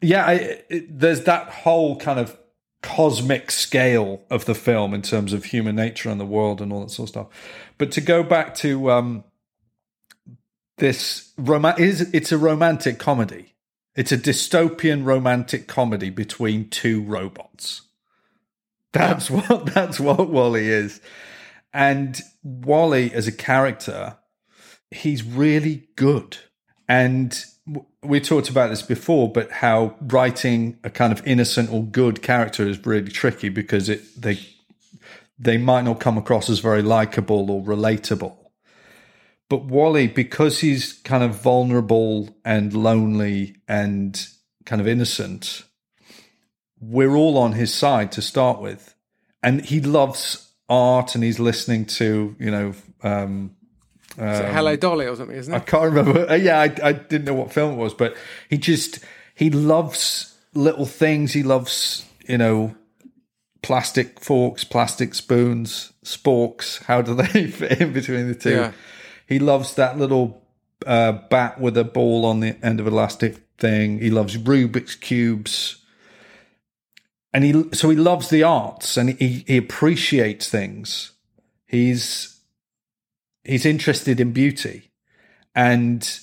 yeah, 0.00 0.24
I, 0.24 0.32
it, 0.68 0.98
there's 0.98 1.24
that 1.24 1.48
whole 1.50 1.96
kind 1.96 2.18
of 2.18 2.36
cosmic 2.84 3.50
scale 3.50 4.20
of 4.28 4.44
the 4.44 4.54
film 4.54 4.92
in 4.92 5.00
terms 5.00 5.32
of 5.32 5.46
human 5.46 5.74
nature 5.74 6.10
and 6.10 6.20
the 6.20 6.26
world 6.26 6.60
and 6.60 6.70
all 6.70 6.80
that 6.80 6.90
sort 6.90 7.06
of 7.06 7.08
stuff. 7.08 7.26
But 7.78 7.90
to 7.92 8.02
go 8.02 8.22
back 8.22 8.54
to 8.56 8.90
um, 8.90 9.24
this 10.76 11.32
rom- 11.38 11.64
is 11.78 12.02
it's 12.12 12.30
a 12.30 12.36
romantic 12.36 12.98
comedy. 12.98 13.54
It's 13.96 14.12
a 14.12 14.18
dystopian 14.18 15.02
romantic 15.06 15.66
comedy 15.66 16.10
between 16.10 16.68
two 16.68 17.02
robots. 17.02 17.82
That's 18.92 19.30
what 19.30 19.72
that's 19.72 19.98
what 19.98 20.28
WALL-E 20.28 20.68
is. 20.68 21.00
And 21.72 22.20
WALL-E, 22.42 23.12
as 23.14 23.26
a 23.26 23.32
character, 23.32 24.18
he's 24.90 25.24
really 25.24 25.88
good. 25.96 26.36
And 26.86 27.34
we 28.02 28.20
talked 28.20 28.50
about 28.50 28.70
this 28.70 28.82
before, 28.82 29.32
but 29.32 29.50
how 29.50 29.96
writing 30.00 30.78
a 30.84 30.90
kind 30.90 31.12
of 31.12 31.26
innocent 31.26 31.72
or 31.72 31.82
good 31.82 32.22
character 32.22 32.66
is 32.66 32.84
really 32.84 33.10
tricky 33.10 33.48
because 33.48 33.88
it 33.88 34.20
they 34.20 34.38
they 35.38 35.56
might 35.56 35.84
not 35.84 36.00
come 36.00 36.18
across 36.18 36.48
as 36.50 36.58
very 36.60 36.82
likable 36.82 37.50
or 37.50 37.62
relatable. 37.62 38.36
But 39.48 39.64
WALL-E, 39.64 40.08
because 40.08 40.60
he's 40.60 40.92
kind 40.92 41.22
of 41.22 41.42
vulnerable 41.42 42.36
and 42.44 42.72
lonely 42.72 43.56
and 43.68 44.26
kind 44.64 44.80
of 44.80 44.88
innocent, 44.88 45.64
we're 46.80 47.14
all 47.14 47.36
on 47.36 47.52
his 47.52 47.72
side 47.72 48.10
to 48.12 48.22
start 48.22 48.60
with. 48.60 48.94
And 49.42 49.64
he 49.64 49.80
loves 49.80 50.52
art 50.68 51.14
and 51.14 51.22
he's 51.22 51.38
listening 51.38 51.84
to, 51.84 52.34
you 52.38 52.50
know, 52.50 52.74
um, 53.02 53.54
It 54.16 54.52
Hello 54.52 54.76
Dolly 54.76 55.06
or 55.06 55.16
something, 55.16 55.36
isn't 55.36 55.52
it? 55.52 55.56
I 55.56 55.60
can't 55.60 55.92
remember. 55.92 56.30
Uh, 56.30 56.34
Yeah, 56.34 56.60
I, 56.60 56.74
I 56.82 56.92
didn't 56.92 57.24
know 57.24 57.34
what 57.34 57.52
film 57.52 57.74
it 57.74 57.76
was, 57.76 57.94
but 57.94 58.16
he 58.48 58.58
just 58.58 59.00
he 59.34 59.50
loves 59.50 60.36
little 60.54 60.86
things. 60.86 61.32
He 61.32 61.42
loves 61.42 62.04
you 62.26 62.38
know 62.38 62.74
plastic 63.62 64.20
forks, 64.20 64.62
plastic 64.62 65.14
spoons, 65.14 65.92
sporks. 66.04 66.82
How 66.84 67.02
do 67.02 67.14
they 67.14 67.46
fit 67.50 67.80
in 67.80 67.92
between 67.92 68.28
the 68.28 68.34
two? 68.34 68.50
Yeah. 68.50 68.72
He 69.26 69.38
loves 69.38 69.74
that 69.74 69.98
little 69.98 70.42
uh, 70.86 71.12
bat 71.12 71.60
with 71.60 71.76
a 71.78 71.84
ball 71.84 72.24
on 72.26 72.40
the 72.40 72.56
end 72.62 72.78
of 72.78 72.86
elastic 72.86 73.38
thing. 73.58 73.98
He 74.00 74.10
loves 74.10 74.36
Rubik's 74.36 74.94
cubes. 74.94 75.78
And 77.32 77.42
he 77.42 77.64
so 77.72 77.90
he 77.90 77.96
loves 77.96 78.28
the 78.28 78.44
arts 78.44 78.96
and 78.96 79.10
he, 79.10 79.44
he 79.46 79.56
appreciates 79.56 80.48
things. 80.48 81.12
He's 81.66 82.33
he's 83.44 83.66
interested 83.66 84.20
in 84.20 84.32
beauty. 84.32 84.90
And 85.54 86.20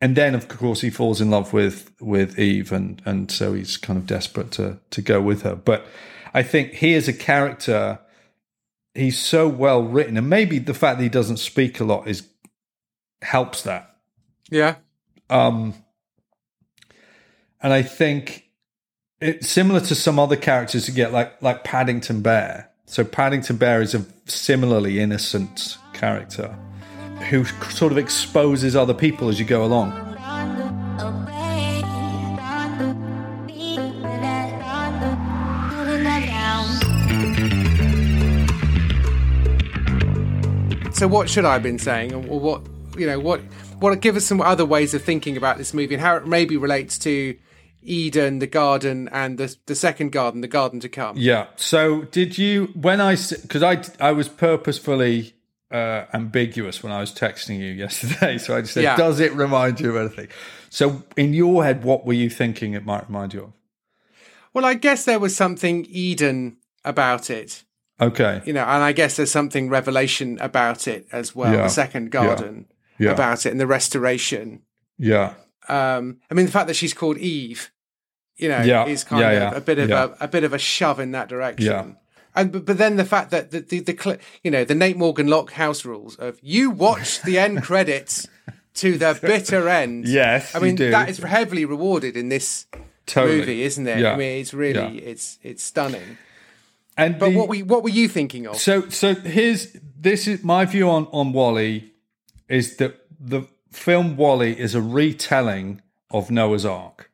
and 0.00 0.16
then 0.16 0.34
of 0.34 0.48
course 0.48 0.80
he 0.80 0.90
falls 0.90 1.20
in 1.20 1.30
love 1.30 1.52
with 1.52 1.90
with 2.00 2.38
Eve 2.38 2.72
and 2.72 3.02
and 3.04 3.30
so 3.30 3.54
he's 3.54 3.76
kind 3.76 3.98
of 3.98 4.06
desperate 4.06 4.50
to 4.52 4.78
to 4.90 5.02
go 5.02 5.20
with 5.20 5.42
her. 5.42 5.56
But 5.56 5.86
I 6.34 6.42
think 6.42 6.74
he 6.74 6.92
is 6.92 7.08
a 7.08 7.12
character 7.12 7.98
he's 8.94 9.18
so 9.18 9.48
well 9.48 9.82
written. 9.82 10.16
And 10.16 10.28
maybe 10.28 10.58
the 10.58 10.74
fact 10.74 10.98
that 10.98 11.02
he 11.02 11.08
doesn't 11.08 11.38
speak 11.38 11.80
a 11.80 11.84
lot 11.84 12.06
is 12.06 12.28
helps 13.22 13.62
that. 13.62 13.96
Yeah. 14.50 14.76
um 15.30 15.74
and 17.60 17.72
I 17.72 17.82
think 17.82 18.50
it's 19.20 19.48
similar 19.48 19.78
to 19.80 19.94
some 19.94 20.18
other 20.18 20.36
characters 20.36 20.88
you 20.88 20.94
get 20.94 21.12
like 21.12 21.40
like 21.42 21.64
Paddington 21.64 22.22
Bear. 22.22 22.70
So 22.86 23.04
Paddington 23.04 23.56
Bear 23.56 23.80
is 23.80 23.94
a 23.94 24.04
similarly 24.26 25.00
innocent 25.00 25.78
character 26.02 26.48
who 27.30 27.44
sort 27.70 27.92
of 27.92 27.98
exposes 27.98 28.74
other 28.74 28.92
people 28.92 29.28
as 29.28 29.38
you 29.38 29.44
go 29.44 29.64
along 29.64 29.92
So 40.92 41.08
what 41.08 41.28
should 41.28 41.44
I 41.44 41.54
have 41.54 41.64
been 41.64 41.80
saying, 41.80 42.14
or 42.14 42.38
what 42.38 42.62
you 42.96 43.06
know, 43.06 43.18
what 43.18 43.40
what 43.80 44.00
give 44.00 44.14
us 44.14 44.24
some 44.24 44.40
other 44.40 44.64
ways 44.64 44.94
of 44.94 45.02
thinking 45.02 45.36
about 45.36 45.58
this 45.58 45.74
movie 45.74 45.94
and 45.94 46.00
how 46.00 46.14
it 46.14 46.28
maybe 46.28 46.56
relates 46.56 46.96
to 46.98 47.36
Eden, 47.82 48.38
the 48.38 48.46
garden, 48.46 49.08
and 49.10 49.36
the 49.36 49.56
the 49.66 49.74
second 49.74 50.12
garden, 50.12 50.42
the 50.42 50.48
garden 50.48 50.78
to 50.78 50.88
come. 50.88 51.16
Yeah. 51.18 51.46
So 51.56 52.02
did 52.02 52.38
you 52.38 52.66
when 52.74 53.00
I 53.00 53.16
because 53.16 53.64
I 53.64 53.82
I 53.98 54.12
was 54.12 54.28
purposefully 54.28 55.34
uh, 55.72 56.06
ambiguous 56.12 56.82
when 56.82 56.92
I 56.92 57.00
was 57.00 57.12
texting 57.12 57.58
you 57.58 57.72
yesterday, 57.72 58.38
so 58.44 58.56
I 58.56 58.60
just 58.62 58.74
said, 58.74 58.82
Yeah. 58.84 58.96
"Does 58.96 59.20
it 59.20 59.32
remind 59.32 59.80
you 59.80 59.90
of 59.90 59.96
anything?" 59.96 60.28
So 60.70 61.02
in 61.16 61.34
your 61.34 61.64
head, 61.64 61.84
what 61.84 62.04
were 62.06 62.12
you 62.12 62.30
thinking 62.30 62.74
it 62.74 62.84
might 62.84 63.06
remind 63.08 63.34
you 63.34 63.42
of? 63.44 63.52
Well, 64.54 64.64
I 64.64 64.74
guess 64.74 65.04
there 65.04 65.18
was 65.18 65.34
something 65.34 65.86
Eden 65.88 66.58
about 66.84 67.30
it, 67.30 67.64
Okay. 68.00 68.42
you 68.44 68.52
know, 68.52 68.64
and 68.64 68.82
I 68.82 68.92
guess 68.92 69.16
there's 69.16 69.30
something 69.30 69.68
Revelation 69.70 70.38
about 70.40 70.86
it 70.86 71.06
as 71.12 71.34
well. 71.34 71.52
Yeah. 71.52 71.62
The 71.62 71.68
second 71.68 72.10
garden 72.10 72.66
Yeah. 72.98 73.12
about 73.12 73.46
it 73.46 73.50
and 73.50 73.60
the 73.60 73.66
restoration. 73.66 74.60
Yeah. 74.98 75.34
Um, 75.68 76.18
I 76.30 76.34
mean, 76.34 76.46
the 76.46 76.52
fact 76.52 76.66
that 76.66 76.74
she's 76.76 76.92
called 76.92 77.16
Eve, 77.18 77.70
you 78.36 78.48
know, 78.48 78.60
Yeah. 78.62 78.86
is 78.86 79.04
kind 79.04 79.20
Yeah, 79.20 79.30
of 79.30 79.52
yeah. 79.52 79.56
a 79.56 79.60
bit 79.60 79.78
of 79.78 79.88
Yeah. 79.88 80.08
a, 80.20 80.24
a 80.24 80.28
bit 80.28 80.44
of 80.44 80.52
a 80.52 80.58
shove 80.58 81.00
in 81.00 81.12
that 81.12 81.28
direction. 81.28 81.96
And 82.34 82.50
but, 82.52 82.64
but 82.64 82.78
then 82.78 82.96
the 82.96 83.04
fact 83.04 83.30
that 83.30 83.50
the 83.50 83.60
the, 83.60 83.80
the 83.80 84.18
you 84.42 84.50
know 84.50 84.64
the 84.64 84.74
Nate 84.74 84.96
Morgan 84.96 85.26
Locke 85.28 85.52
house 85.52 85.84
rules 85.84 86.16
of 86.16 86.38
you 86.42 86.70
watch 86.70 87.22
the 87.22 87.38
end 87.38 87.62
credits 87.68 88.26
to 88.74 88.96
the 88.96 89.18
bitter 89.20 89.68
end. 89.68 90.06
Yes, 90.08 90.54
I 90.54 90.58
mean 90.60 90.76
do. 90.76 90.90
that 90.90 91.08
is 91.08 91.18
heavily 91.18 91.64
rewarded 91.64 92.16
in 92.16 92.28
this 92.30 92.66
Totally. 93.06 93.38
movie, 93.38 93.62
isn't 93.62 93.86
it? 93.86 93.98
Yeah. 93.98 94.12
I 94.12 94.16
mean, 94.16 94.40
it's 94.40 94.54
really 94.54 94.98
Yeah. 94.98 95.10
it's 95.10 95.38
it's 95.42 95.62
stunning. 95.62 96.16
And 96.96 97.18
But 97.18 97.30
the- 97.30 97.36
what 97.36 97.48
we 97.48 97.62
what 97.62 97.82
were 97.82 97.90
you 97.90 98.08
thinking 98.08 98.46
of? 98.46 98.56
So 98.56 98.88
so 98.88 99.14
here's 99.14 99.76
this 100.00 100.26
is 100.26 100.42
my 100.42 100.64
view 100.64 100.88
on 100.88 101.06
on 101.12 101.32
WALL-E 101.32 101.92
is 102.48 102.76
that 102.76 103.00
the 103.20 103.42
film 103.70 104.16
WALL-E 104.16 104.52
is 104.58 104.74
a 104.74 104.80
retelling 104.80 105.82
of 106.10 106.30
Noah's 106.30 106.64
Ark. 106.66 107.10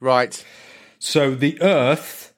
Right. 0.00 0.44
So 0.98 1.34
the 1.34 1.60
Earth 1.62 2.33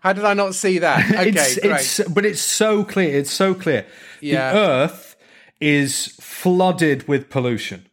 How 0.00 0.12
did 0.12 0.24
I 0.24 0.34
not 0.34 0.54
see 0.54 0.78
that? 0.78 1.10
Okay, 1.14 1.28
it's, 1.30 1.58
great. 1.58 1.72
it's 1.72 2.08
but 2.08 2.24
it's 2.24 2.40
so 2.40 2.84
clear. 2.84 3.18
It's 3.18 3.30
so 3.30 3.54
clear. 3.54 3.86
Yeah. 4.20 4.52
The 4.52 4.58
Earth 4.58 5.16
is 5.60 6.08
flooded 6.20 7.06
with 7.08 7.30
pollution, 7.30 7.88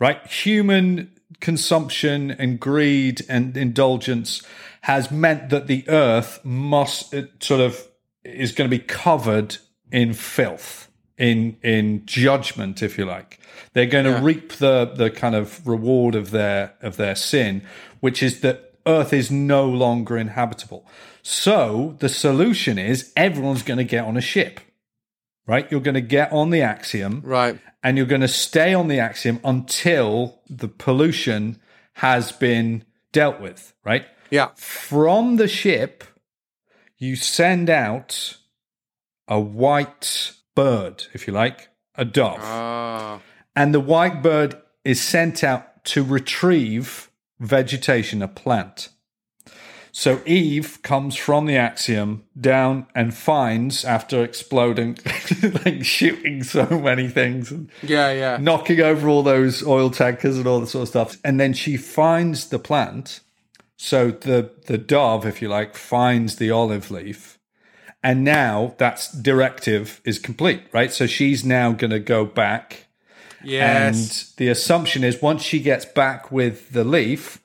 right? 0.00 0.24
Human 0.26 1.12
consumption 1.40 2.30
and 2.30 2.58
greed 2.58 3.24
and 3.28 3.56
indulgence 3.56 4.42
has 4.82 5.10
meant 5.10 5.50
that 5.50 5.66
the 5.66 5.84
Earth 5.88 6.40
must 6.44 7.12
it 7.12 7.42
sort 7.42 7.60
of 7.60 7.86
is 8.24 8.52
going 8.52 8.70
to 8.70 8.76
be 8.76 8.82
covered 8.82 9.56
in 9.90 10.12
filth, 10.12 10.90
in 11.18 11.56
in 11.62 12.04
judgment, 12.06 12.82
if 12.82 12.98
you 12.98 13.04
like. 13.04 13.40
They're 13.72 13.86
going 13.86 14.04
to 14.04 14.20
reap 14.20 14.54
the 14.54 14.86
the 14.86 15.10
kind 15.10 15.34
of 15.34 15.66
reward 15.66 16.14
of 16.14 16.30
their 16.30 16.74
of 16.80 16.96
their 16.96 17.14
sin, 17.14 17.62
which 18.00 18.22
is 18.22 18.40
that 18.40 18.65
Earth 18.86 19.12
is 19.12 19.30
no 19.30 19.66
longer 19.68 20.16
inhabitable. 20.16 20.86
So 21.22 21.96
the 21.98 22.08
solution 22.08 22.78
is 22.78 23.12
everyone's 23.16 23.62
going 23.62 23.78
to 23.78 23.84
get 23.84 24.04
on 24.04 24.16
a 24.16 24.20
ship, 24.20 24.60
right? 25.46 25.70
You're 25.70 25.80
going 25.80 25.94
to 25.94 26.00
get 26.00 26.32
on 26.32 26.50
the 26.50 26.62
Axiom, 26.62 27.20
right. 27.24 27.58
and 27.82 27.96
you're 27.96 28.06
going 28.06 28.20
to 28.20 28.28
stay 28.28 28.72
on 28.74 28.88
the 28.88 29.00
Axiom 29.00 29.40
until 29.44 30.40
the 30.48 30.68
pollution 30.68 31.60
has 31.94 32.30
been 32.32 32.84
dealt 33.12 33.40
with, 33.40 33.74
right? 33.84 34.06
Yeah. 34.30 34.50
From 34.56 35.36
the 35.36 35.48
ship, 35.48 36.04
you 36.98 37.16
send 37.16 37.68
out 37.70 38.36
a 39.28 39.40
white 39.40 40.32
bird, 40.54 41.06
if 41.12 41.26
you 41.26 41.32
like, 41.32 41.68
a 41.96 42.04
dove 42.04 42.38
Ah. 42.42 43.20
and 43.56 43.72
the 43.74 43.80
white 43.80 44.22
bird 44.22 44.54
is 44.84 45.02
sent 45.02 45.42
out 45.42 45.84
to 45.86 46.04
retrieve 46.04 47.10
vegetation, 47.40 48.22
a 48.22 48.28
plant. 48.28 48.88
So 49.92 50.20
Eve 50.26 50.82
comes 50.82 51.16
from 51.16 51.46
the 51.46 51.56
axiom 51.56 52.24
down 52.38 52.86
and 52.94 53.14
finds, 53.14 53.82
after 53.82 54.22
exploding, 54.22 54.98
like 55.64 55.84
shooting 55.86 56.42
so 56.42 56.66
many 56.66 57.08
things 57.08 57.50
and 57.50 57.70
Yeah, 57.82 58.12
yeah. 58.12 58.36
knocking 58.38 58.80
over 58.80 59.08
all 59.08 59.22
those 59.22 59.66
oil 59.66 59.88
tankers 59.88 60.36
and 60.36 60.46
all 60.46 60.60
that 60.60 60.66
sort 60.66 60.82
of 60.82 60.88
stuff. 60.88 61.16
And 61.24 61.40
then 61.40 61.54
she 61.54 61.78
finds 61.78 62.50
the 62.50 62.58
plant. 62.58 63.20
So 63.78 64.10
the 64.10 64.50
the 64.66 64.76
dove, 64.78 65.24
if 65.24 65.40
you 65.40 65.48
like, 65.48 65.74
finds 65.74 66.36
the 66.36 66.50
olive 66.50 66.90
leaf. 66.90 67.38
And 68.02 68.22
now 68.22 68.74
that's 68.76 69.10
directive 69.10 70.02
is 70.04 70.18
complete, 70.18 70.62
right? 70.72 70.92
So 70.92 71.06
she's 71.06 71.44
now 71.44 71.72
going 71.72 71.90
to 71.90 71.98
go 72.00 72.24
back 72.26 72.85
Yes. 73.44 74.30
and 74.30 74.38
the 74.38 74.48
assumption 74.48 75.04
is 75.04 75.20
once 75.22 75.42
she 75.42 75.60
gets 75.60 75.84
back 75.84 76.32
with 76.32 76.72
the 76.72 76.84
leaf, 76.84 77.40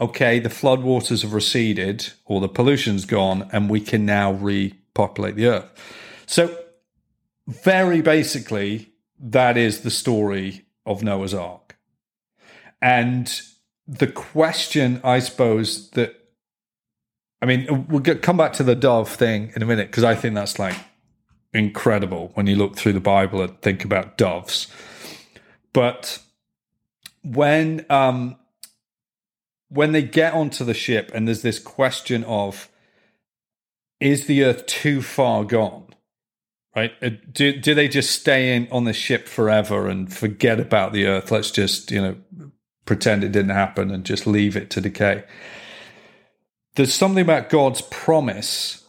okay, 0.00 0.38
the 0.38 0.48
floodwaters 0.48 1.22
have 1.22 1.32
receded 1.32 2.12
or 2.24 2.40
the 2.40 2.48
pollution's 2.48 3.04
gone, 3.04 3.48
and 3.52 3.68
we 3.68 3.80
can 3.80 4.06
now 4.06 4.32
repopulate 4.32 5.36
the 5.36 5.46
earth. 5.46 5.70
So, 6.26 6.56
very 7.46 8.00
basically, 8.00 8.92
that 9.18 9.56
is 9.56 9.80
the 9.80 9.90
story 9.90 10.64
of 10.86 11.02
Noah's 11.02 11.34
Ark. 11.34 11.76
And 12.80 13.40
the 13.86 14.06
question, 14.06 15.00
I 15.04 15.18
suppose, 15.18 15.90
that 15.90 16.16
I 17.42 17.44
mean, 17.44 17.86
we'll 17.88 18.00
get, 18.00 18.22
come 18.22 18.36
back 18.36 18.52
to 18.54 18.62
the 18.62 18.76
dove 18.76 19.08
thing 19.10 19.52
in 19.56 19.62
a 19.62 19.66
minute 19.66 19.88
because 19.88 20.04
I 20.04 20.14
think 20.14 20.36
that's 20.36 20.60
like 20.60 20.76
incredible 21.52 22.30
when 22.34 22.46
you 22.46 22.54
look 22.54 22.76
through 22.76 22.92
the 22.92 23.00
Bible 23.00 23.42
and 23.42 23.60
think 23.60 23.84
about 23.84 24.16
doves. 24.16 24.68
But 25.72 26.18
when 27.22 27.86
um, 27.88 28.36
when 29.68 29.92
they 29.92 30.02
get 30.02 30.34
onto 30.34 30.64
the 30.64 30.74
ship 30.74 31.10
and 31.14 31.26
there's 31.26 31.42
this 31.42 31.58
question 31.58 32.24
of 32.24 32.68
is 34.00 34.26
the 34.26 34.44
Earth 34.44 34.66
too 34.66 35.00
far 35.00 35.44
gone? 35.44 35.92
right? 36.74 36.92
Uh, 37.02 37.10
do 37.30 37.52
do 37.58 37.74
they 37.74 37.88
just 37.88 38.10
stay 38.10 38.54
in 38.54 38.68
on 38.70 38.84
the 38.84 38.92
ship 38.92 39.28
forever 39.28 39.88
and 39.88 40.12
forget 40.12 40.60
about 40.60 40.92
the 40.92 41.06
Earth? 41.06 41.30
Let's 41.30 41.50
just 41.50 41.90
you 41.90 42.00
know 42.00 42.16
pretend 42.84 43.24
it 43.24 43.32
didn't 43.32 43.50
happen 43.50 43.90
and 43.90 44.04
just 44.04 44.26
leave 44.26 44.56
it 44.56 44.70
to 44.70 44.80
decay. 44.80 45.24
There's 46.74 46.94
something 46.94 47.22
about 47.22 47.50
God's 47.50 47.82
promise 47.82 48.84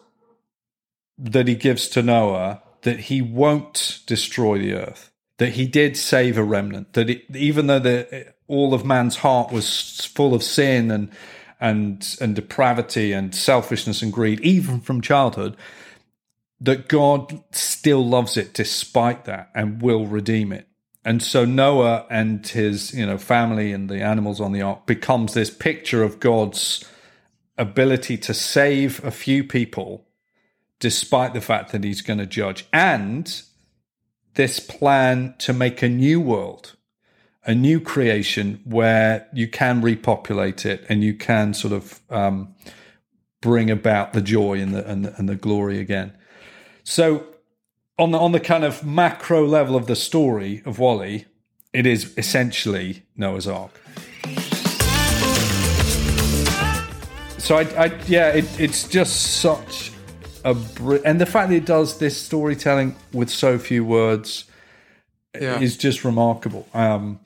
that 1.18 1.48
He 1.48 1.56
gives 1.56 1.88
to 1.90 2.02
Noah 2.02 2.62
that 2.82 3.02
He 3.02 3.22
won't 3.22 4.02
destroy 4.08 4.58
the 4.58 4.74
Earth. 4.74 5.12
That 5.44 5.54
He 5.54 5.68
did 5.68 5.98
save 5.98 6.38
a 6.38 6.44
remnant. 6.44 6.94
That 6.94 7.10
it, 7.10 7.26
even 7.36 7.68
though 7.68 7.80
the, 7.80 8.34
all 8.48 8.74
of 8.74 8.86
man's 8.86 9.18
heart 9.18 9.52
was 9.52 10.06
full 10.06 10.34
of 10.34 10.42
sin 10.42 10.90
and 10.90 11.12
and 11.60 12.16
and 12.22 12.34
depravity 12.34 13.12
and 13.12 13.36
selfishness 13.36 14.02
and 14.02 14.14
greed, 14.14 14.40
even 14.40 14.80
from 14.80 15.02
childhood, 15.02 15.58
that 16.62 16.88
God 16.88 17.44
still 17.52 18.08
loves 18.08 18.38
it 18.38 18.54
despite 18.54 19.26
that 19.26 19.50
and 19.54 19.82
will 19.82 20.06
redeem 20.06 20.54
it. 20.54 20.66
And 21.04 21.22
so 21.22 21.44
Noah 21.44 22.06
and 22.10 22.48
his, 22.48 22.94
you 22.94 23.06
know, 23.06 23.18
family 23.18 23.74
and 23.74 23.90
the 23.90 24.02
animals 24.02 24.40
on 24.40 24.54
the 24.54 24.62
ark 24.62 24.86
becomes 24.86 25.34
this 25.34 25.50
picture 25.50 26.04
of 26.04 26.22
God's 26.22 26.86
ability 27.58 28.18
to 28.20 28.34
save 28.34 29.04
a 29.04 29.12
few 29.12 29.44
people 29.44 30.08
despite 30.80 31.34
the 31.34 31.42
fact 31.42 31.74
that 31.74 31.84
he's 31.84 32.02
going 32.02 32.20
to 32.20 32.26
judge 32.26 32.66
and 32.72 33.44
this 34.36 34.60
plan 34.60 35.36
to 35.40 35.54
make 35.54 35.82
a 35.82 35.90
new 35.90 36.20
world 36.20 36.76
a 37.46 37.54
new 37.54 37.80
creation 37.80 38.62
where 38.64 39.28
you 39.34 39.48
can 39.48 39.82
repopulate 39.82 40.66
it 40.66 40.86
and 40.88 41.04
you 41.04 41.14
can 41.14 41.54
sort 41.54 41.74
of 41.74 42.00
um, 42.10 42.54
bring 43.42 43.70
about 43.70 44.14
the 44.14 44.22
joy 44.22 44.60
and 44.60 44.74
the, 44.74 44.90
and 44.90 45.06
the, 45.06 45.14
and 45.18 45.28
the 45.28 45.36
glory 45.36 45.80
again. 45.80 46.14
So 46.84 47.26
on 48.00 48.12
the 48.12 48.18
on 48.18 48.32
the 48.32 48.40
kind 48.40 48.64
of 48.64 48.86
macro 48.86 49.46
level 49.46 49.76
of 49.76 49.88
the 49.88 49.96
story 49.96 50.62
of 50.66 50.80
WALL-E, 50.80 51.26
it 51.74 51.86
is 51.86 52.14
essentially 52.18 53.04
Noah's 53.16 53.48
Ark. 53.48 53.80
So 57.38 57.58
I, 57.58 57.64
I 57.78 58.00
yeah, 58.08 58.30
it, 58.30 58.60
it's 58.60 58.88
just 58.88 59.42
such 59.42 59.92
a 60.44 60.54
br- 60.54 60.98
and 61.06 61.20
the 61.22 61.26
fact 61.26 61.50
that 61.50 61.56
it 61.56 61.66
does 61.66 62.00
this 62.00 62.18
storytelling 62.18 62.96
with 63.12 63.30
so 63.30 63.58
few 63.58 63.84
words 63.86 64.46
Yeah. 65.40 65.60
is 65.60 65.78
just 65.78 66.04
remarkable. 66.04 66.68
Um, 66.74 67.20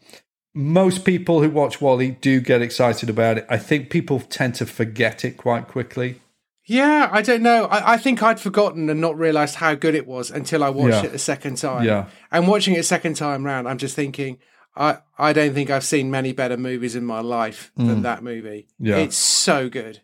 most 0.54 1.06
people 1.06 1.42
who 1.42 1.50
watch 1.50 1.82
WALL-E 1.82 2.12
do 2.22 2.40
get 2.40 2.62
excited 2.62 3.10
about 3.10 3.38
it. 3.38 3.46
I 3.50 3.58
think 3.58 3.90
people 3.90 4.20
tend 4.20 4.56
to 4.56 4.66
forget 4.66 5.24
it 5.26 5.38
quite 5.38 5.68
quickly. 5.68 6.22
Yeah, 6.66 7.10
I 7.12 7.22
don't 7.22 7.44
know. 7.44 7.66
I, 7.66 7.94
I 7.94 7.98
think 7.98 8.22
I'd 8.22 8.40
forgotten 8.40 8.90
and 8.90 9.00
not 9.00 9.18
realised 9.18 9.56
how 9.56 9.76
good 9.76 9.96
it 9.96 10.06
was 10.08 10.30
until 10.32 10.64
I 10.64 10.70
watched 10.70 11.04
Yeah. 11.04 11.10
it 11.10 11.14
a 11.16 11.20
second 11.20 11.58
time. 11.58 11.86
Yeah. 11.86 12.08
And 12.32 12.48
watching 12.48 12.74
it 12.76 12.80
a 12.80 12.84
second 12.84 13.16
time 13.16 13.46
round, 13.46 13.68
I'm 13.70 13.78
just 13.78 13.96
thinking, 13.96 14.40
I, 14.76 14.98
I 15.18 15.32
don't 15.34 15.54
think 15.54 15.70
I've 15.70 15.84
seen 15.86 16.12
many 16.12 16.34
better 16.34 16.58
movies 16.58 16.96
in 16.96 17.06
my 17.06 17.20
life 17.22 17.72
than 17.78 18.02
that 18.02 18.22
movie. 18.24 18.68
Mm. 18.82 18.88
Yeah. 18.88 18.98
It's 18.98 19.16
so 19.18 19.70
good. 19.70 20.02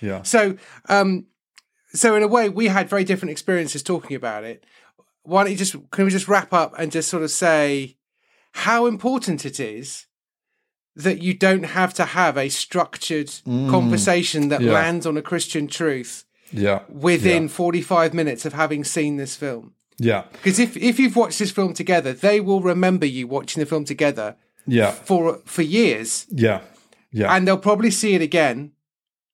Yeah. 0.00 0.22
So, 0.22 0.56
um, 0.88 1.26
so 1.98 2.14
in 2.16 2.22
a 2.22 2.28
way, 2.28 2.48
we 2.48 2.66
had 2.68 2.88
very 2.88 3.04
different 3.04 3.30
experiences 3.32 3.82
talking 3.82 4.16
about 4.16 4.44
it. 4.44 4.64
Why 5.22 5.42
don't 5.42 5.52
you 5.52 5.58
just 5.58 5.74
can 5.90 6.04
we 6.04 6.10
just 6.10 6.28
wrap 6.28 6.52
up 6.52 6.74
and 6.78 6.92
just 6.92 7.08
sort 7.08 7.22
of 7.22 7.30
say 7.30 7.96
how 8.52 8.86
important 8.86 9.44
it 9.44 9.58
is 9.60 10.06
that 10.94 11.20
you 11.20 11.34
don't 11.34 11.64
have 11.64 11.92
to 11.94 12.04
have 12.04 12.38
a 12.38 12.48
structured 12.48 13.30
conversation 13.70 14.48
that 14.48 14.60
Mm. 14.60 14.66
Yeah. 14.66 14.72
lands 14.72 15.06
on 15.06 15.16
a 15.16 15.22
Christian 15.22 15.66
truth 15.66 16.24
Yeah. 16.52 16.80
within 16.88 17.42
Yeah. 17.44 17.48
45 17.48 18.14
minutes 18.14 18.44
of 18.46 18.52
having 18.54 18.84
seen 18.84 19.16
this 19.16 19.36
film. 19.36 19.74
Yeah. 19.98 20.24
Because 20.32 20.58
if, 20.58 20.76
if 20.76 20.98
you've 20.98 21.16
watched 21.16 21.38
this 21.38 21.50
film 21.50 21.74
together, 21.74 22.12
they 22.12 22.40
will 22.40 22.60
remember 22.60 23.04
you 23.06 23.26
watching 23.26 23.60
the 23.60 23.66
film 23.66 23.84
together 23.84 24.36
Yeah. 24.66 24.90
for 24.92 25.40
for 25.44 25.62
years, 25.62 26.26
Yeah. 26.30 26.60
Yeah. 27.12 27.34
and 27.34 27.46
they'll 27.46 27.58
probably 27.58 27.90
see 27.90 28.14
it 28.14 28.22
again 28.22 28.72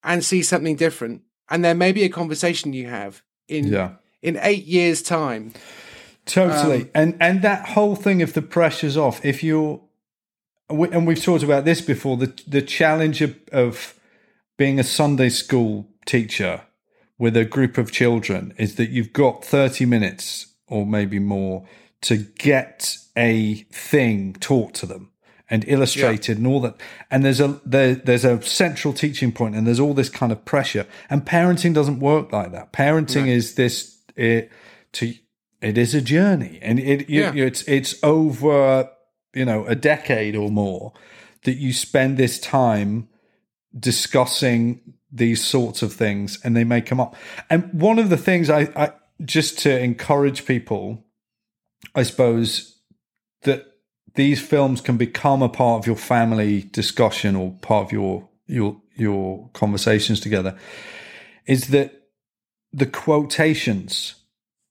and 0.03 0.25
see 0.25 0.43
something 0.43 0.77
different, 0.77 1.23
and 1.53 1.65
there 1.65 1.75
may 1.75 1.93
be 1.93 2.03
a 2.03 2.09
conversation 2.09 2.73
you 2.73 2.89
have 2.89 3.23
in 3.47 3.69
Yeah. 3.69 3.91
in 4.23 4.39
eight 4.43 4.65
years' 4.65 5.03
time. 5.03 5.53
Totally, 6.25 6.83
Um, 6.83 6.91
and 6.95 7.17
and 7.21 7.43
that 7.43 7.69
whole 7.71 7.95
thing 7.95 8.21
if 8.21 8.33
the 8.33 8.43
pressure's 8.43 8.97
off, 8.97 9.25
if 9.25 9.43
you're, 9.45 9.81
and 10.71 11.07
we've 11.07 11.23
talked 11.23 11.45
about 11.45 11.65
this 11.65 11.81
before, 11.81 12.17
the 12.17 12.33
the 12.47 12.63
challenge 12.63 13.21
of, 13.21 13.37
of 13.53 13.95
being 14.57 14.79
a 14.81 14.85
Sunday 14.85 15.29
school 15.29 15.89
teacher 16.07 16.63
with 17.19 17.37
a 17.37 17.45
group 17.45 17.77
of 17.79 17.93
children 17.93 18.55
is 18.59 18.77
that 18.77 18.91
you've 18.91 19.13
got 19.13 19.45
thirty 19.45 19.85
minutes 19.85 20.47
or 20.69 20.87
maybe 20.87 21.19
more 21.19 21.67
to 22.03 22.17
get 22.17 22.97
a 23.17 23.55
thing 23.71 24.33
taught 24.41 24.75
to 24.75 24.87
them 24.87 25.12
and 25.53 25.65
illustrated 25.69 26.39
and 26.39 26.47
all 26.47 26.61
that. 26.61 26.75
And 27.11 27.23
there's 27.25 27.39
a 27.39 27.61
there, 27.65 27.95
there's 27.95 28.25
a 28.25 28.41
central 28.43 28.95
teaching 28.95 29.33
point 29.33 29.55
and 29.55 29.67
there's 29.67 29.79
all 29.79 29.93
this 29.95 30.09
kind 30.09 30.33
of 30.33 30.45
pressure. 30.47 30.87
And 31.11 31.25
parenting 31.27 31.75
doesn't 31.75 32.01
work 32.01 32.33
like 32.33 32.53
that. 32.53 32.73
Parenting 32.73 33.27
is 33.29 33.55
this 33.55 33.99
it 34.17 34.51
to 34.93 35.15
it 35.61 35.77
is 35.77 35.95
a 35.95 36.01
journey. 36.01 36.59
And 36.63 36.81
it 36.81 37.09
you, 37.11 37.21
Yeah. 37.21 37.33
you- 37.35 37.45
it's 37.47 37.63
it's 37.69 37.95
over 38.03 38.89
you 39.35 39.45
know 39.45 39.67
a 39.67 39.75
decade 39.75 40.35
or 40.37 40.51
more 40.51 40.93
that 41.45 41.57
you 41.59 41.73
spend 41.73 42.17
this 42.17 42.39
time 42.41 43.09
discussing 43.79 44.81
these 45.11 45.45
sorts 45.45 45.83
of 45.83 45.93
things 45.93 46.39
and 46.43 46.57
they 46.57 46.65
may 46.65 46.81
come 46.81 47.01
up. 47.01 47.15
And 47.51 47.69
one 47.75 47.99
of 47.99 48.09
the 48.09 48.17
things 48.17 48.49
i, 48.49 48.63
I 48.75 48.93
just 49.25 49.59
to 49.61 49.79
encourage 49.79 50.47
people 50.47 51.05
i 51.95 52.03
suppose 52.03 52.79
that 53.43 53.67
these 54.15 54.41
films 54.41 54.81
can 54.81 54.97
become 54.97 55.43
a 55.43 55.49
part 55.49 55.81
of 55.81 55.87
your 55.87 55.97
family 55.97 56.63
discussion 56.73 57.37
or 57.37 57.53
part 57.61 57.87
of 57.87 57.93
your 57.93 58.29
your 58.47 58.81
your 58.97 59.49
conversations 59.53 60.21
together 60.21 60.59
is 61.47 61.69
that 61.69 62.09
the 62.73 62.87
quotations 62.87 64.15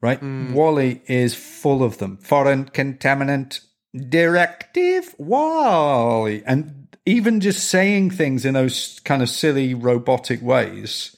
right 0.01 0.19
hmm. 0.19 0.53
WALL-E 0.53 1.01
is 1.07 1.35
full 1.35 1.83
of 1.83 1.97
them. 1.97 2.17
Foreign 2.17 2.65
contaminant 2.65 3.61
directive 4.09 5.15
WALL-E 5.17 6.43
and 6.45 6.95
even 7.05 7.39
just 7.39 7.67
saying 7.67 8.11
things 8.11 8.45
in 8.45 8.53
those 8.53 8.99
kind 9.03 9.21
of 9.21 9.29
silly 9.29 9.73
robotic 9.73 10.41
ways 10.41 11.17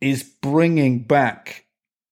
is 0.00 0.22
bringing 0.22 1.00
back 1.00 1.64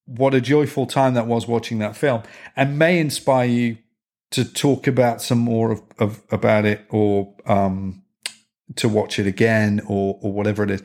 what 0.07 0.35
a 0.35 0.41
joyful 0.41 0.87
time 0.87 1.15
that 1.15 1.27
was 1.27 1.47
watching 1.47 1.79
that 1.79 1.97
film 1.97 2.23
and 2.57 2.79
may 2.79 2.99
inspire 2.99 3.47
you 3.47 3.79
to 4.35 4.45
talk 4.45 4.87
about 4.87 5.21
some 5.23 5.39
more 5.39 5.73
of, 5.73 5.83
of 5.99 6.23
about 6.31 6.65
it 6.65 6.87
or 6.91 7.35
um, 7.47 8.03
to 8.77 8.89
watch 8.89 9.19
it 9.19 9.27
again 9.27 9.81
or 9.87 10.19
or 10.23 10.33
whatever 10.33 10.63
it 10.63 10.71
is. 10.71 10.83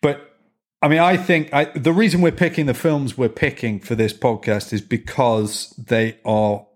But 0.00 0.36
I 0.82 0.88
mean, 0.88 1.00
I 1.00 1.16
think 1.16 1.52
I, 1.52 1.64
the 1.64 1.92
reason 1.92 2.20
we're 2.22 2.32
picking 2.32 2.66
the 2.66 2.74
films 2.74 3.18
we're 3.18 3.28
picking 3.28 3.80
for 3.80 3.94
this 3.94 4.12
podcast 4.14 4.72
is 4.72 4.80
because 4.80 5.70
they 5.76 6.18
are 6.24 6.66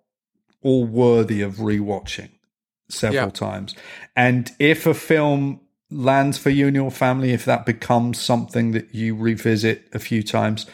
all 0.62 0.85
worthy 0.87 1.40
of 1.42 1.55
rewatching 1.57 2.31
several 2.88 3.24
Yeah. 3.27 3.31
times. 3.31 3.74
And 4.14 4.50
if 4.59 4.87
a 4.87 4.94
film 4.94 5.61
lands 5.90 6.38
for 6.38 6.50
you 6.50 6.66
and 6.66 6.77
your 6.77 6.90
family, 6.90 7.33
if 7.33 7.44
that 7.44 7.64
becomes 7.66 8.20
something 8.20 8.72
that 8.72 8.94
you 8.94 9.14
revisit 9.16 9.88
a 9.92 9.98
few 9.98 10.22
times, 10.22 10.66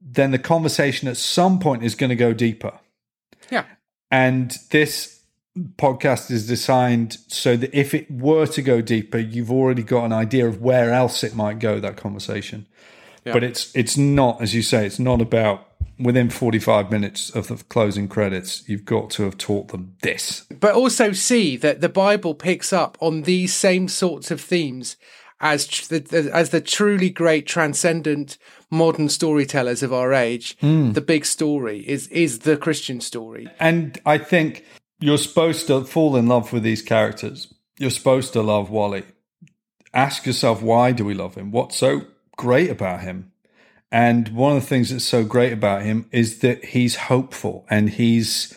then 0.00 0.30
the 0.30 0.38
conversation 0.38 1.08
at 1.08 1.16
some 1.16 1.58
point 1.58 1.82
is 1.82 1.94
going 1.94 2.10
to 2.10 2.16
go 2.16 2.32
deeper. 2.32 2.78
Yeah. 3.50 3.64
And 4.14 4.56
this 4.70 5.24
podcast 5.76 6.30
is 6.30 6.46
designed 6.46 7.18
so 7.26 7.56
that 7.56 7.76
if 7.76 7.94
it 7.94 8.08
were 8.08 8.46
to 8.46 8.62
go 8.62 8.80
deeper, 8.80 9.18
you've 9.18 9.50
already 9.50 9.82
got 9.82 10.04
an 10.04 10.12
idea 10.12 10.46
of 10.46 10.62
where 10.62 10.92
else 10.92 11.24
it 11.24 11.34
might 11.34 11.58
go, 11.58 11.80
that 11.80 11.96
conversation. 11.96 12.66
But 13.24 13.42
it's 13.42 13.74
it's 13.74 13.96
not, 13.96 14.40
as 14.40 14.54
you 14.54 14.62
say, 14.62 14.86
it's 14.86 15.00
not 15.00 15.20
about 15.20 15.66
within 15.98 16.30
45 16.30 16.92
minutes 16.92 17.30
of 17.30 17.48
the 17.48 17.56
closing 17.56 18.06
credits, 18.06 18.68
you've 18.68 18.84
got 18.84 19.10
to 19.10 19.24
have 19.24 19.36
taught 19.36 19.68
them 19.68 19.96
this. 20.02 20.44
But 20.60 20.74
also 20.74 21.10
see 21.12 21.56
that 21.56 21.80
the 21.80 21.88
Bible 21.88 22.34
picks 22.34 22.72
up 22.72 22.96
on 23.00 23.22
these 23.22 23.52
same 23.52 23.88
sorts 23.88 24.30
of 24.30 24.40
themes 24.40 24.96
as 25.40 25.66
tr- 25.66 25.98
the, 25.98 26.30
as 26.32 26.50
the 26.50 26.60
truly 26.60 27.10
great 27.10 27.46
transcendent 27.46 28.38
modern 28.70 29.08
storytellers 29.08 29.82
of 29.82 29.92
our 29.92 30.12
age. 30.12 30.56
Hmm. 30.60 30.92
The 30.92 31.00
big 31.00 31.24
story 31.24 31.80
is 31.88 32.08
is 32.08 32.40
the 32.40 32.56
Christian 32.56 33.00
story. 33.00 33.48
And 33.58 34.00
I 34.06 34.18
think 34.18 34.64
you're 35.00 35.18
supposed 35.18 35.66
to 35.66 35.84
fall 35.84 36.16
in 36.16 36.26
love 36.26 36.52
with 36.52 36.62
these 36.62 36.82
characters. 36.82 37.52
You're 37.78 37.90
supposed 37.90 38.32
to 38.34 38.42
love 38.42 38.70
WALL-E. 38.70 39.02
Ask 39.92 40.26
yourself, 40.26 40.62
why 40.62 40.92
do 40.92 41.04
we 41.04 41.14
love 41.14 41.34
him? 41.34 41.50
What's 41.50 41.76
so 41.76 42.02
great 42.36 42.70
about 42.70 43.00
him? 43.00 43.32
And 43.90 44.28
one 44.30 44.56
of 44.56 44.62
the 44.62 44.68
things 44.68 44.90
that's 44.90 45.04
so 45.04 45.24
great 45.24 45.52
about 45.52 45.82
him 45.82 46.08
is 46.10 46.40
that 46.40 46.64
he's 46.64 46.96
hopeful 46.96 47.64
and 47.70 47.90
he's 47.90 48.54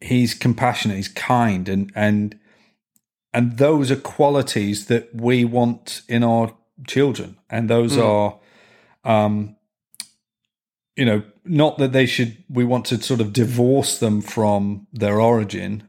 he's 0.00 0.34
compassionate, 0.34 0.96
he's 0.96 1.08
kind, 1.08 1.68
and 1.68 1.92
and 1.94 2.38
and 3.36 3.58
those 3.58 3.90
are 3.90 3.96
qualities 3.96 4.86
that 4.86 5.04
we 5.14 5.44
want 5.44 6.02
in 6.08 6.24
our 6.24 6.54
children. 6.86 7.36
And 7.50 7.68
those 7.70 7.96
are 7.98 8.38
um 9.04 9.56
you 10.96 11.04
know, 11.04 11.22
not 11.44 11.76
that 11.78 11.92
they 11.92 12.06
should. 12.06 12.42
We 12.48 12.64
want 12.64 12.86
to 12.86 13.00
sort 13.02 13.20
of 13.20 13.32
divorce 13.32 13.98
them 13.98 14.22
from 14.22 14.86
their 14.92 15.20
origin, 15.20 15.82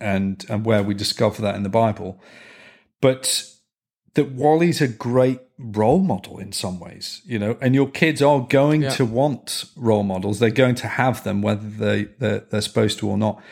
and 0.00 0.44
and 0.48 0.64
where 0.64 0.82
we 0.82 0.94
discover 0.94 1.42
that 1.42 1.54
in 1.54 1.62
the 1.64 1.68
Bible, 1.68 2.18
but 3.02 3.44
that 4.14 4.32
WALL-E's 4.32 4.80
a 4.80 4.88
great 4.88 5.40
role 5.58 6.00
model 6.00 6.38
in 6.38 6.52
some 6.52 6.80
ways, 6.80 7.20
you 7.26 7.38
know, 7.38 7.56
and 7.60 7.74
your 7.74 7.90
kids 7.90 8.22
are 8.22 8.40
going 8.40 8.82
Yeah. 8.82 8.90
to 8.90 9.04
want 9.04 9.66
role 9.76 10.02
models. 10.02 10.38
They're 10.38 10.50
going 10.64 10.76
to 10.76 10.88
have 10.88 11.22
them, 11.24 11.42
whether 11.42 11.68
they 11.68 12.04
they're, 12.18 12.40
they're 12.50 12.62
supposed 12.62 12.98
to 13.00 13.08
or 13.10 13.18
not. 13.18 13.42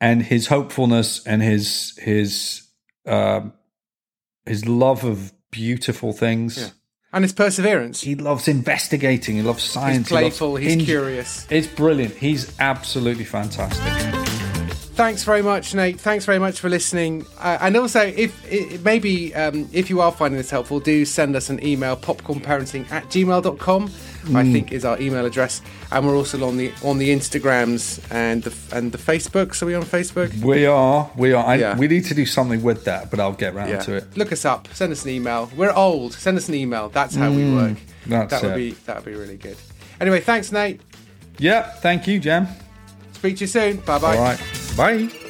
And 0.00 0.22
his 0.22 0.46
hopefulness 0.46 1.26
and 1.26 1.42
his 1.42 1.98
his 1.98 2.63
um, 3.06 3.52
his 4.46 4.66
love 4.66 5.04
of 5.04 5.32
beautiful 5.50 6.12
things. 6.12 6.58
Yeah. 6.58 6.68
And 7.12 7.22
his 7.22 7.32
perseverance. 7.32 8.00
He 8.00 8.16
loves 8.16 8.48
investigating. 8.48 9.36
He 9.36 9.42
loves 9.42 9.62
science. 9.62 9.98
He's 9.98 10.08
playful, 10.08 10.56
he 10.56 10.74
he's 10.74 10.84
curious. 10.84 11.46
It's 11.48 11.68
brilliant. 11.68 12.16
He's 12.16 12.58
absolutely 12.58 13.24
fantastic. 13.24 14.24
Thanks 14.94 15.24
very 15.24 15.42
much, 15.42 15.74
Nate. 15.74 16.00
Thanks 16.00 16.24
very 16.24 16.38
much 16.38 16.60
for 16.60 16.68
listening. 16.68 17.26
Uh, 17.38 17.58
and 17.60 17.76
also, 17.76 18.00
if 18.00 18.32
i 18.52 18.78
maybe 18.84 19.34
um, 19.34 19.68
if 19.72 19.90
you 19.90 20.00
are 20.00 20.12
finding 20.12 20.38
this 20.38 20.50
helpful, 20.50 20.78
do 20.78 21.04
send 21.04 21.34
us 21.34 21.50
an 21.50 21.64
email 21.66 21.96
popcornparenting 21.96 22.88
at 22.92 23.04
gmail.com. 23.06 23.90
I 24.28 24.42
mm. 24.42 24.52
think 24.52 24.72
is 24.72 24.84
our 24.84 25.00
email 25.00 25.24
address, 25.26 25.60
and 25.92 26.06
we're 26.06 26.16
also 26.16 26.42
on 26.46 26.56
the 26.56 26.72
on 26.82 26.98
the 26.98 27.10
Instagrams 27.10 28.00
and 28.10 28.42
the 28.42 28.76
and 28.76 28.92
the 28.92 28.98
Facebooks. 28.98 29.62
Are 29.62 29.66
we 29.66 29.74
on 29.74 29.82
Facebook? 29.82 30.34
We 30.42 30.66
are. 30.66 31.10
We 31.16 31.32
are. 31.32 31.44
I, 31.44 31.56
Yeah. 31.56 31.76
We 31.76 31.88
need 31.88 32.04
to 32.06 32.14
do 32.14 32.26
something 32.26 32.62
with 32.62 32.84
that, 32.84 33.10
but 33.10 33.20
I'll 33.20 33.32
get 33.32 33.54
round 33.54 33.80
to 33.82 33.94
it. 33.94 34.16
Look 34.16 34.32
us 34.32 34.44
up. 34.44 34.68
Send 34.72 34.92
us 34.92 35.04
an 35.04 35.10
email. 35.10 35.50
We're 35.56 35.72
old. 35.72 36.14
Send 36.14 36.36
us 36.38 36.48
an 36.48 36.54
email. 36.54 36.88
That's 36.88 37.14
how 37.14 37.30
we 37.30 37.42
mm, 37.42 37.56
work. 37.56 37.78
that's 38.06 38.30
that 38.30 38.42
would 38.42 38.52
it. 38.52 38.56
be 38.56 38.70
that 38.86 38.96
would 38.96 39.04
be 39.04 39.14
really 39.14 39.36
good. 39.36 39.56
Anyway, 40.00 40.20
thanks, 40.20 40.52
Nate. 40.52 40.80
Yeah. 41.38 41.62
Thank 41.62 42.06
you, 42.06 42.18
Jam. 42.18 42.48
Speak 43.12 43.36
to 43.36 43.40
you 43.42 43.48
soon. 43.48 43.76
Bye 43.78 43.98
bye. 43.98 44.16
All 44.16 44.22
right. 44.22 44.40
Bye. 44.76 45.23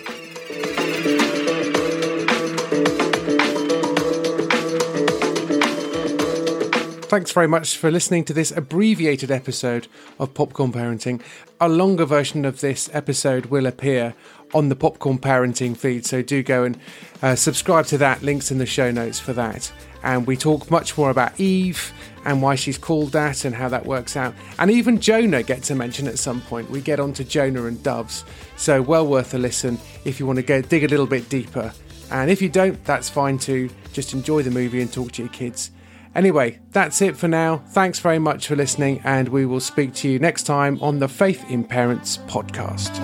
Thanks 7.15 7.31
very 7.31 7.47
much 7.47 7.77
for 7.77 7.93
listening 7.93 8.25
to 8.25 8.33
this 8.33 8.51
abbreviated 8.51 9.31
episode 9.31 9.87
of 10.19 10.35
Popcorn 10.35 10.73
Parenting. 10.73 11.23
A 11.61 11.69
longer 11.69 12.05
version 12.05 12.45
of 12.45 12.61
this 12.61 12.91
episode 12.93 13.47
will 13.47 13.67
appear 13.67 14.15
on 14.53 14.69
the 14.69 14.75
Popcorn 14.75 15.19
Parenting 15.19 15.77
feed, 15.77 16.05
so 16.05 16.23
do 16.23 16.43
go 16.43 16.65
and 16.65 16.77
uh, 17.23 17.37
subscribe 17.37 17.87
to 17.87 17.99
that. 17.99 18.23
Links 18.23 18.51
in 18.51 18.59
the 18.59 18.67
show 18.67 18.91
notes 18.91 19.21
for 19.21 19.33
that. 19.33 19.73
And 20.03 20.27
we 20.27 20.37
talk 20.37 20.73
much 20.73 20.99
more 20.99 21.11
about 21.11 21.39
Eve 21.39 21.93
and 22.25 22.43
why 22.43 22.57
she's 22.57 22.79
called 22.79 23.13
that 23.13 23.45
and 23.45 23.55
how 23.55 23.69
that 23.69 23.87
works 23.87 24.17
out. 24.17 24.35
And 24.59 24.69
even 24.69 24.99
Jonah 24.99 25.45
gets 25.45 25.71
a 25.71 25.77
mention 25.77 26.09
at 26.09 26.19
some 26.19 26.41
point. 26.41 26.69
We 26.69 26.81
get 26.81 26.99
onto 26.99 27.23
Jonah 27.23 27.67
and 27.67 27.81
doves, 27.81 28.25
so 28.57 28.83
well 28.83 29.07
worth 29.07 29.35
a 29.35 29.39
listen 29.39 29.79
if 30.05 30.19
you 30.19 30.27
want 30.27 30.39
to 30.39 30.43
go 30.43 30.61
dig 30.63 30.83
a 30.83 30.89
little 30.89 31.07
bit 31.07 31.29
deeper. 31.29 31.73
And 32.11 32.29
if 32.29 32.43
you 32.43 32.49
don't, 32.49 32.85
that's 32.85 33.09
fine 33.09 33.39
too. 33.39 33.71
Just 33.93 34.15
enjoy 34.15 34.43
the 34.43 34.51
movie 34.51 34.81
and 34.81 34.93
talk 34.93 35.13
to 35.13 35.23
your 35.23 35.31
kids. 35.31 35.71
Anyway, 36.15 36.61
that's 36.71 37.03
it 37.03 37.17
for 37.17 37.29
now. 37.29 37.59
Thanks 37.69 37.99
very 37.99 38.19
much 38.19 38.47
for 38.47 38.57
listening, 38.57 39.01
and 39.05 39.29
we 39.29 39.47
will 39.47 39.61
speak 39.61 39.95
to 39.95 40.09
you 40.09 40.19
next 40.19 40.45
time 40.45 40.79
on 40.81 40.99
the 40.99 41.09
Faith 41.09 41.45
in 41.51 41.65
Parents 41.65 42.19
podcast. 42.29 43.01